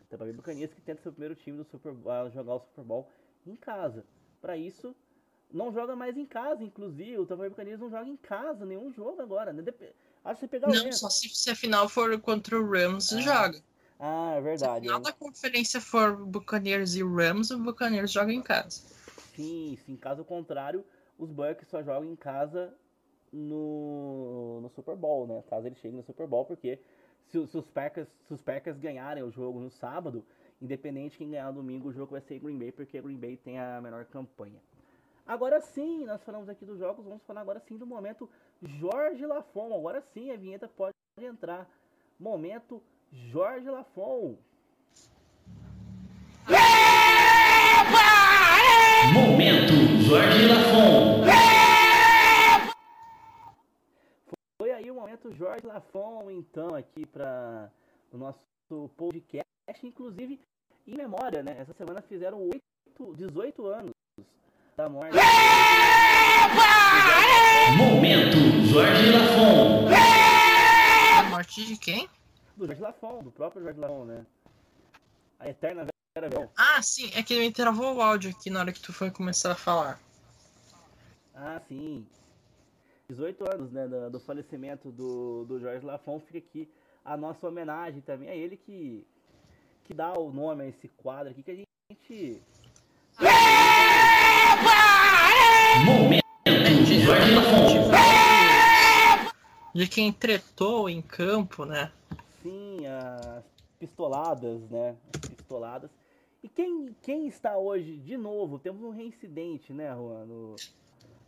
[0.09, 2.83] Tampa Bay Buccaneers, que tenta ser o primeiro time do Super Bowl, jogar o Super
[2.85, 3.09] Bowl
[3.47, 4.05] em casa.
[4.41, 4.95] Para isso,
[5.51, 7.17] não joga mais em casa, inclusive.
[7.17, 9.63] O Tampa Bay Buccaneers não joga em casa nenhum jogo agora, né?
[10.25, 13.21] Acho que pegar Não, só se, se a final for contra o Rams, ah.
[13.21, 13.61] joga.
[13.99, 14.59] Ah, é verdade.
[14.59, 18.81] Se a final da conferência for Buccaneers e Rams, o Buccaneers joga em casa.
[19.35, 19.95] Sim, sim.
[19.95, 20.83] Caso contrário,
[21.17, 22.73] os Bucks só jogam em casa
[23.31, 25.43] no, no Super Bowl, né?
[25.49, 26.79] Caso eles cheguem no Super Bowl, porque
[27.31, 30.23] se, se, os Packers, se os Packers ganharem o jogo no sábado,
[30.63, 33.59] independente de quem ganhar domingo, o jogo vai ser Green Bay, porque Green Bay tem
[33.59, 34.61] a menor campanha.
[35.27, 38.29] Agora sim, nós falamos aqui dos jogos, vamos falar agora sim do momento
[38.61, 39.73] Jorge Lafon.
[39.77, 41.69] Agora sim, a vinheta pode entrar.
[42.17, 44.37] Momento Jorge Lafon.
[49.13, 49.73] Momento
[50.07, 51.23] Jorge Lafon.
[54.61, 57.69] Foi aí o momento Jorge Lafon, então, aqui para
[58.13, 59.43] o nosso podcast.
[59.83, 60.39] Inclusive,
[60.87, 61.55] em memória, né?
[61.59, 63.91] Essa semana fizeram 8, 18 anos
[64.75, 65.15] da morte.
[67.77, 69.87] Momento Jorge Lafon.
[71.19, 72.09] A morte de quem?
[72.55, 74.25] Do Jorge Lafon, do próprio Jorge Lafon, né?
[75.39, 76.51] A eterna Vera Bel.
[76.55, 79.51] Ah, sim, é que ele travou o áudio aqui na hora que tu foi começar
[79.51, 79.99] a falar.
[81.33, 82.05] Ah, sim.
[83.09, 86.69] 18 anos, né, do, do falecimento do, do Jorge Lafon, fica aqui
[87.03, 89.05] a nossa homenagem também a ele que,
[89.83, 92.41] que dá o nome a esse quadro aqui que a gente.
[95.85, 96.23] Momento
[99.73, 101.91] de quem tretou em campo, né?
[102.41, 103.43] Sim, as
[103.79, 104.95] pistoladas, né?
[105.13, 105.89] As pistoladas.
[106.43, 110.55] E quem, quem está hoje, de novo, temos um reincidente, né, Juan, no,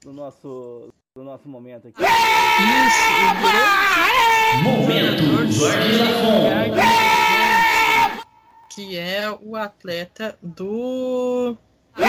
[0.03, 2.01] no nosso, no nosso momento aqui.
[2.01, 2.99] Isso,
[4.53, 5.23] o Momento.
[8.75, 11.57] Que é o atleta do.
[11.95, 12.03] Do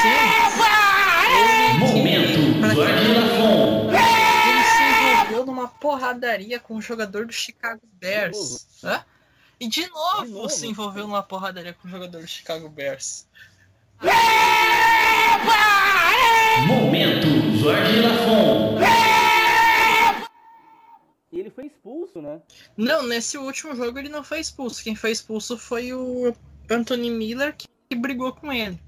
[0.00, 0.56] Saints.
[1.78, 3.92] Momento Jorge Lafon
[5.62, 8.66] numa porradaria com o jogador do Chicago Bears.
[9.60, 13.26] E de novo, de novo, se envolveu numa porradaria com o jogador do Chicago Bears.
[16.66, 18.91] Momento Jorge Lafon.
[21.62, 22.42] Foi expulso, né?
[22.76, 24.82] Não, nesse último jogo ele não foi expulso.
[24.82, 26.34] Quem foi expulso foi o
[26.68, 28.80] Anthony Miller que, brigou com ele.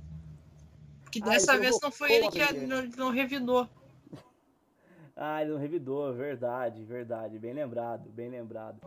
[1.12, 3.68] Que ah, dessa vez não foi ele que não, não revidou.
[5.16, 8.80] Ah, ele não revidou, verdade, verdade, bem lembrado, bem lembrado.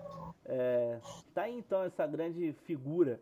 [0.44, 1.00] É,
[1.34, 3.18] tá aí então essa grande figura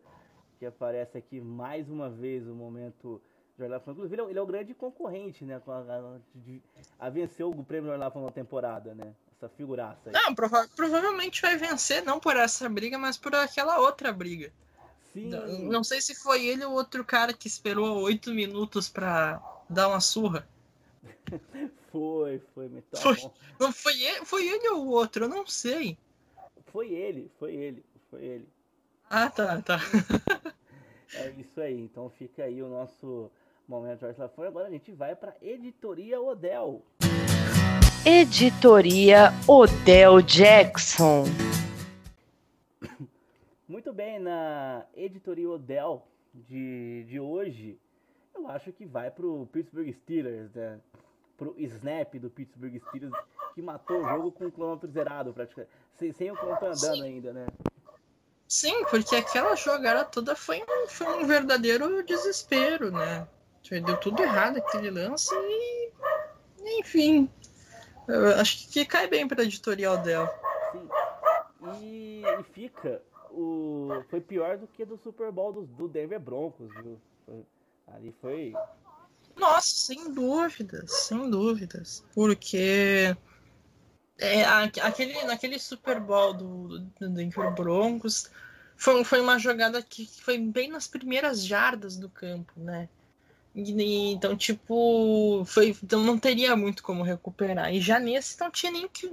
[0.57, 3.21] que aparece aqui mais uma vez no momento
[3.59, 3.91] Jordan Lafon.
[3.91, 5.61] Inclusive, ele é, ele é o grande concorrente, né?
[5.67, 9.13] A, a, a, vencer o prêmio Lafon na temporada, né?
[9.45, 10.13] Essa figuraça aí.
[10.13, 14.51] Não, prova provavelmente vai vencer, não por essa briga, mas por aquela outra briga.
[15.13, 15.29] Sim.
[15.29, 20.01] Não, sei se foi ele ou outro cara que esperou oito minutos para dar uma
[20.01, 20.47] surra.
[21.91, 23.15] Foi, foi, tá foi,
[23.57, 25.97] não foi ele, foi ele ou o outro, eu não sei.
[26.65, 28.49] Foi ele, foi ele, foi ele.
[29.09, 29.79] Ah, tá, tá.
[31.15, 33.31] é isso aí, então fica aí o nosso
[33.65, 34.43] momento Jorge Lafon.
[34.43, 36.83] Agora a gente vai para Editoria Odell.
[38.05, 41.23] Editoria Odell Jackson.
[43.67, 47.79] Muito bem, na Editoria Odell de, de hoje,
[48.35, 50.79] eu acho que vai pro Pittsburgh Steelers, né?
[51.35, 53.13] pro snap do Pittsburgh Steelers,
[53.55, 55.71] que matou o jogo com o cronômetro zerado, praticamente.
[55.97, 57.47] Sem, sem o cronômetro andando ainda, né?
[58.47, 63.27] Sim, porque aquela jogada toda foi um, foi um verdadeiro desespero, né?
[63.83, 65.91] Deu tudo errado aquele lance e.
[66.79, 67.27] Enfim.
[68.07, 70.33] Eu acho que cai bem para editorial dela.
[70.71, 70.89] Sim.
[71.81, 73.01] E, e, fica.
[73.31, 76.99] O, foi pior do que do Super Bowl do, do Denver Broncos, viu?
[77.87, 78.53] Ali foi.
[79.35, 82.03] Nossa, sem dúvidas, sem dúvidas.
[82.13, 83.15] Porque
[84.17, 88.29] é, aquele, naquele Super Bowl do, do Denver Broncos
[88.77, 92.87] foi, foi uma jogada que foi bem nas primeiras jardas do campo, né?
[93.55, 97.73] E, então, tipo, foi, então não teria muito como recuperar.
[97.73, 99.09] E já nesse não tinha nem que.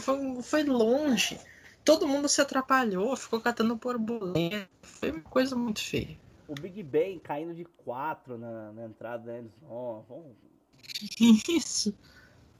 [0.00, 1.38] Foi, foi longe.
[1.84, 4.68] Todo mundo se atrapalhou, ficou catando borboleta.
[4.82, 6.18] Foi uma coisa muito feia.
[6.48, 10.04] O Big Ben caindo de 4 na, na entrada da endzone.
[10.08, 10.34] Foi um...
[11.56, 11.96] Isso.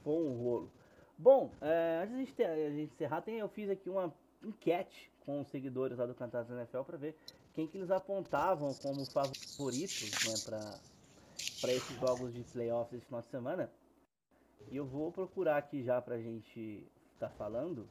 [0.05, 0.70] Foi um rolo.
[1.19, 4.12] Bom, é, antes de a gente, ter, a gente encerrar, tem, eu fiz aqui uma
[4.43, 7.16] enquete com os seguidores lá do Cantados da NFL para ver
[7.55, 10.78] quem que eles apontavam como favoritos né, para
[11.73, 13.70] esses jogos de playoffs esse final de semana.
[14.70, 17.89] E eu vou procurar aqui já pra gente estar tá falando,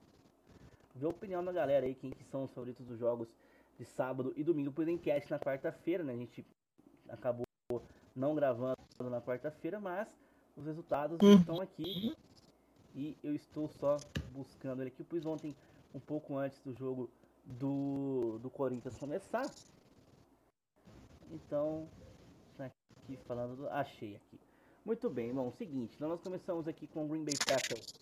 [0.96, 3.36] ver a opinião da galera aí, quem que são os favoritos dos jogos
[3.78, 4.72] de sábado e domingo.
[4.72, 6.14] Por enquete na quarta-feira, né?
[6.14, 6.46] A gente
[7.10, 7.46] acabou
[8.16, 10.08] não gravando na quarta-feira, mas
[10.56, 12.16] os resultados estão aqui
[12.96, 13.98] e eu estou só
[14.32, 15.02] buscando ele aqui.
[15.02, 15.56] Eu pus ontem
[15.94, 17.10] um pouco antes do jogo
[17.46, 19.46] do, do Corinthians começar.
[21.32, 21.88] Então,
[23.04, 23.70] aqui falando do.
[23.70, 24.40] Achei aqui.
[24.86, 27.94] Muito bem, bom, seguinte, então nós começamos aqui com Green Bay Packers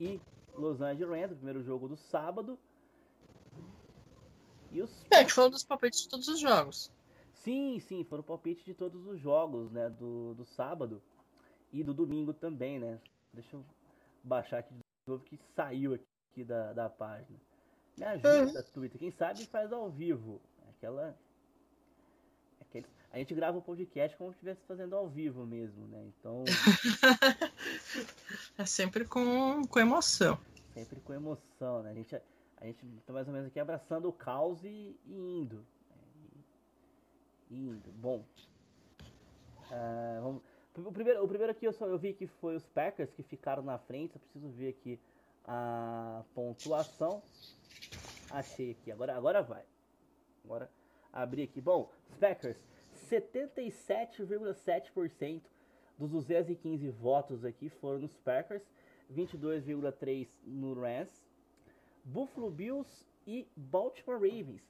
[0.00, 0.18] e
[0.54, 2.58] Los Angeles Rams, o primeiro jogo do sábado.
[4.72, 5.04] E os...
[5.10, 6.90] É, falou dos palpites de todos os jogos.
[7.34, 11.02] Sim, sim, foram palpites de todos os jogos, né, do, do sábado
[11.70, 12.98] e do domingo também, né.
[13.32, 13.64] Deixa eu
[14.22, 17.38] baixar aqui de novo que saiu aqui da, da página.
[17.98, 18.72] Me ajuda, uhum.
[18.72, 18.98] Twitter.
[18.98, 20.40] Quem sabe faz ao vivo.
[20.70, 21.16] Aquela.
[23.14, 26.04] A gente grava o podcast como se estivesse fazendo ao vivo mesmo, né?
[26.18, 26.42] Então.
[28.58, 30.36] é sempre com, com emoção.
[30.72, 31.92] Sempre com emoção, né?
[31.92, 32.16] A gente,
[32.56, 35.64] a gente tá mais ou menos aqui abraçando o caos e, e indo.
[37.48, 37.92] E, indo.
[37.92, 38.24] Bom.
[39.70, 40.42] Uh, vamos
[40.76, 43.62] o primeiro, o primeiro aqui eu, só, eu vi que foi os Packers que ficaram
[43.62, 44.16] na frente.
[44.16, 44.98] Eu preciso ver aqui
[45.46, 47.22] a pontuação.
[48.28, 48.90] Achei aqui.
[48.90, 49.62] Agora, agora vai.
[50.44, 50.68] Agora
[51.12, 51.60] abri aqui.
[51.60, 52.58] Bom, os Packers,
[53.20, 55.42] 77,7%
[55.98, 58.68] dos 215 votos aqui foram nos Packers,
[59.12, 61.22] 22,3% no Rams,
[62.04, 64.62] Buffalo Bills e Baltimore Ravens.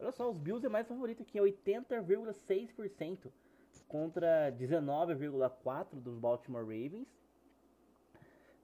[0.00, 3.30] Olha só, os Bills é mais favorito aqui, 80,6%
[3.86, 7.06] contra 19,4% dos Baltimore Ravens.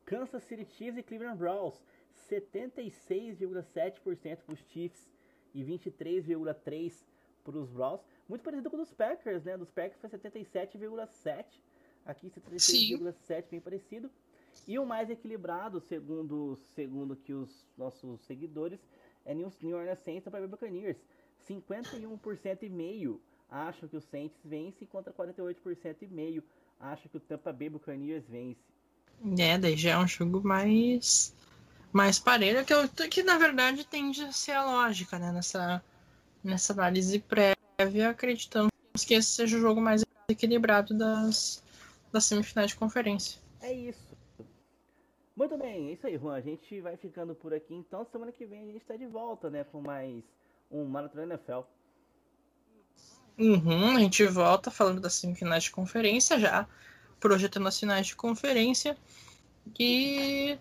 [0.05, 1.81] Kansas City Chiefs e Cleveland Browns,
[2.28, 5.09] 76,7% para os Chiefs
[5.55, 7.05] e 23,3%
[7.44, 8.18] para os Browns.
[8.28, 9.56] Muito parecido com o dos Packers, né?
[9.56, 11.44] Dos Packers foi 77,7%.
[12.05, 14.10] Aqui 76,7%, bem parecido.
[14.66, 18.78] E o mais equilibrado, segundo, segundo que os nossos seguidores,
[19.24, 20.96] é New Orleans Saints para Buccaneers.
[21.48, 26.42] 51% e meio acham que o Saints vence, contra 48% e meio
[26.78, 28.60] acham que o Tampa Bay Buccaneers vence.
[29.38, 31.34] É, daí já é um jogo mais
[31.90, 35.32] mais parelho, que, eu, que na verdade tende a ser a lógica, né?
[35.32, 35.82] Nessa,
[36.44, 37.18] nessa análise
[37.78, 38.72] prévia, acreditamos
[39.06, 41.62] que esse seja o jogo mais equilibrado das,
[42.12, 43.40] das semifinais de conferência.
[43.60, 44.16] É isso.
[45.36, 46.34] Muito bem, é isso aí, Juan.
[46.34, 47.72] A gente vai ficando por aqui.
[47.72, 49.62] Então, semana que vem a gente está de volta, né?
[49.62, 50.24] Com mais
[50.68, 51.60] um Maratona NFL.
[53.38, 56.66] Uhum, a gente volta falando das semifinais de conferência já,
[57.20, 58.96] projetando as finais de conferência.
[59.78, 60.59] E,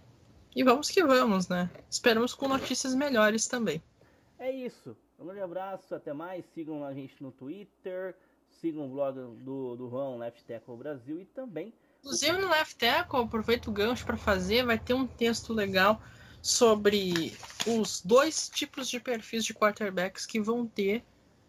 [0.56, 1.72] e vamos que vamos, né?
[1.90, 3.82] Esperamos com notícias melhores também.
[4.38, 4.96] É isso.
[5.20, 6.46] Um grande abraço, até mais.
[6.54, 8.16] Sigam a gente no Twitter,
[8.62, 11.74] sigam o blog do, do Juan Left Tackle Brasil e também.
[12.00, 16.02] Inclusive no Left Tackle, aproveita o gancho para fazer, vai ter um texto legal
[16.42, 17.36] sobre
[17.66, 21.04] os dois tipos de perfis de quarterbacks que vão ter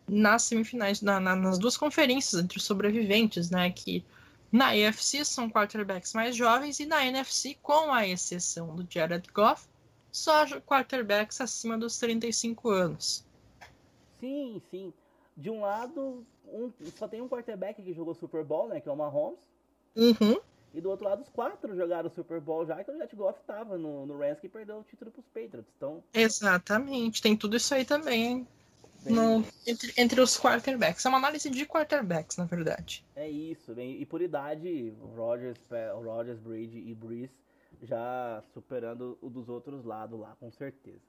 [0.08, 3.70] nas semifinais, na, na, nas duas conferências entre os sobreviventes, né?
[3.70, 4.04] Que
[4.50, 9.68] na AFC são quarterbacks mais jovens e na NFC, com a exceção do Jared Goff,
[10.10, 13.27] só quarterbacks acima dos 35 anos.
[14.20, 14.92] Sim, sim.
[15.36, 18.80] De um lado, um, só tem um quarterback que jogou Super Bowl, né?
[18.80, 19.38] Que é o Mahomes.
[19.96, 20.40] Uhum.
[20.74, 23.78] E do outro lado, os quatro jogaram Super Bowl já, que o Jared Goff estava
[23.78, 25.72] no, no Rams que perdeu o título para os Patriots.
[25.76, 26.02] Então...
[26.12, 28.48] Exatamente, tem tudo isso aí também, hein?
[29.06, 31.04] no, entre, entre os quarterbacks.
[31.04, 33.04] É uma análise de quarterbacks, na verdade.
[33.14, 33.74] É isso.
[33.74, 35.58] Bem, e por idade, o Rogers,
[35.96, 37.32] o Rogers, Brady e Breeze
[37.82, 41.00] já superando o dos outros lados lá, com certeza.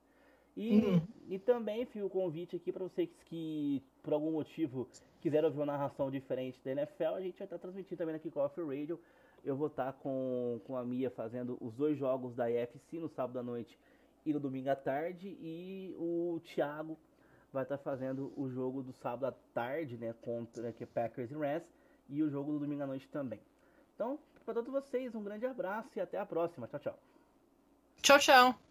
[0.60, 1.02] E, hum.
[1.30, 4.90] e também fica o convite aqui para vocês que, por algum motivo,
[5.22, 8.60] quiserem ouvir uma narração diferente da NFL, a gente vai estar transmitindo também na Kickoff
[8.62, 9.00] Radio.
[9.42, 13.40] Eu vou estar com, com a Mia fazendo os dois jogos da EFC no sábado
[13.40, 13.80] à noite
[14.26, 15.30] e no domingo à tarde.
[15.40, 17.00] E o Thiago
[17.54, 21.36] vai estar fazendo o jogo do sábado à tarde, né, contra que é Packers e
[21.36, 21.64] Rams,
[22.10, 23.40] e o jogo do domingo à noite também.
[23.96, 26.68] Então, para todos vocês, um grande abraço e até a próxima.
[26.68, 27.00] Tchau, tchau.
[28.02, 28.60] Tchau, tchau.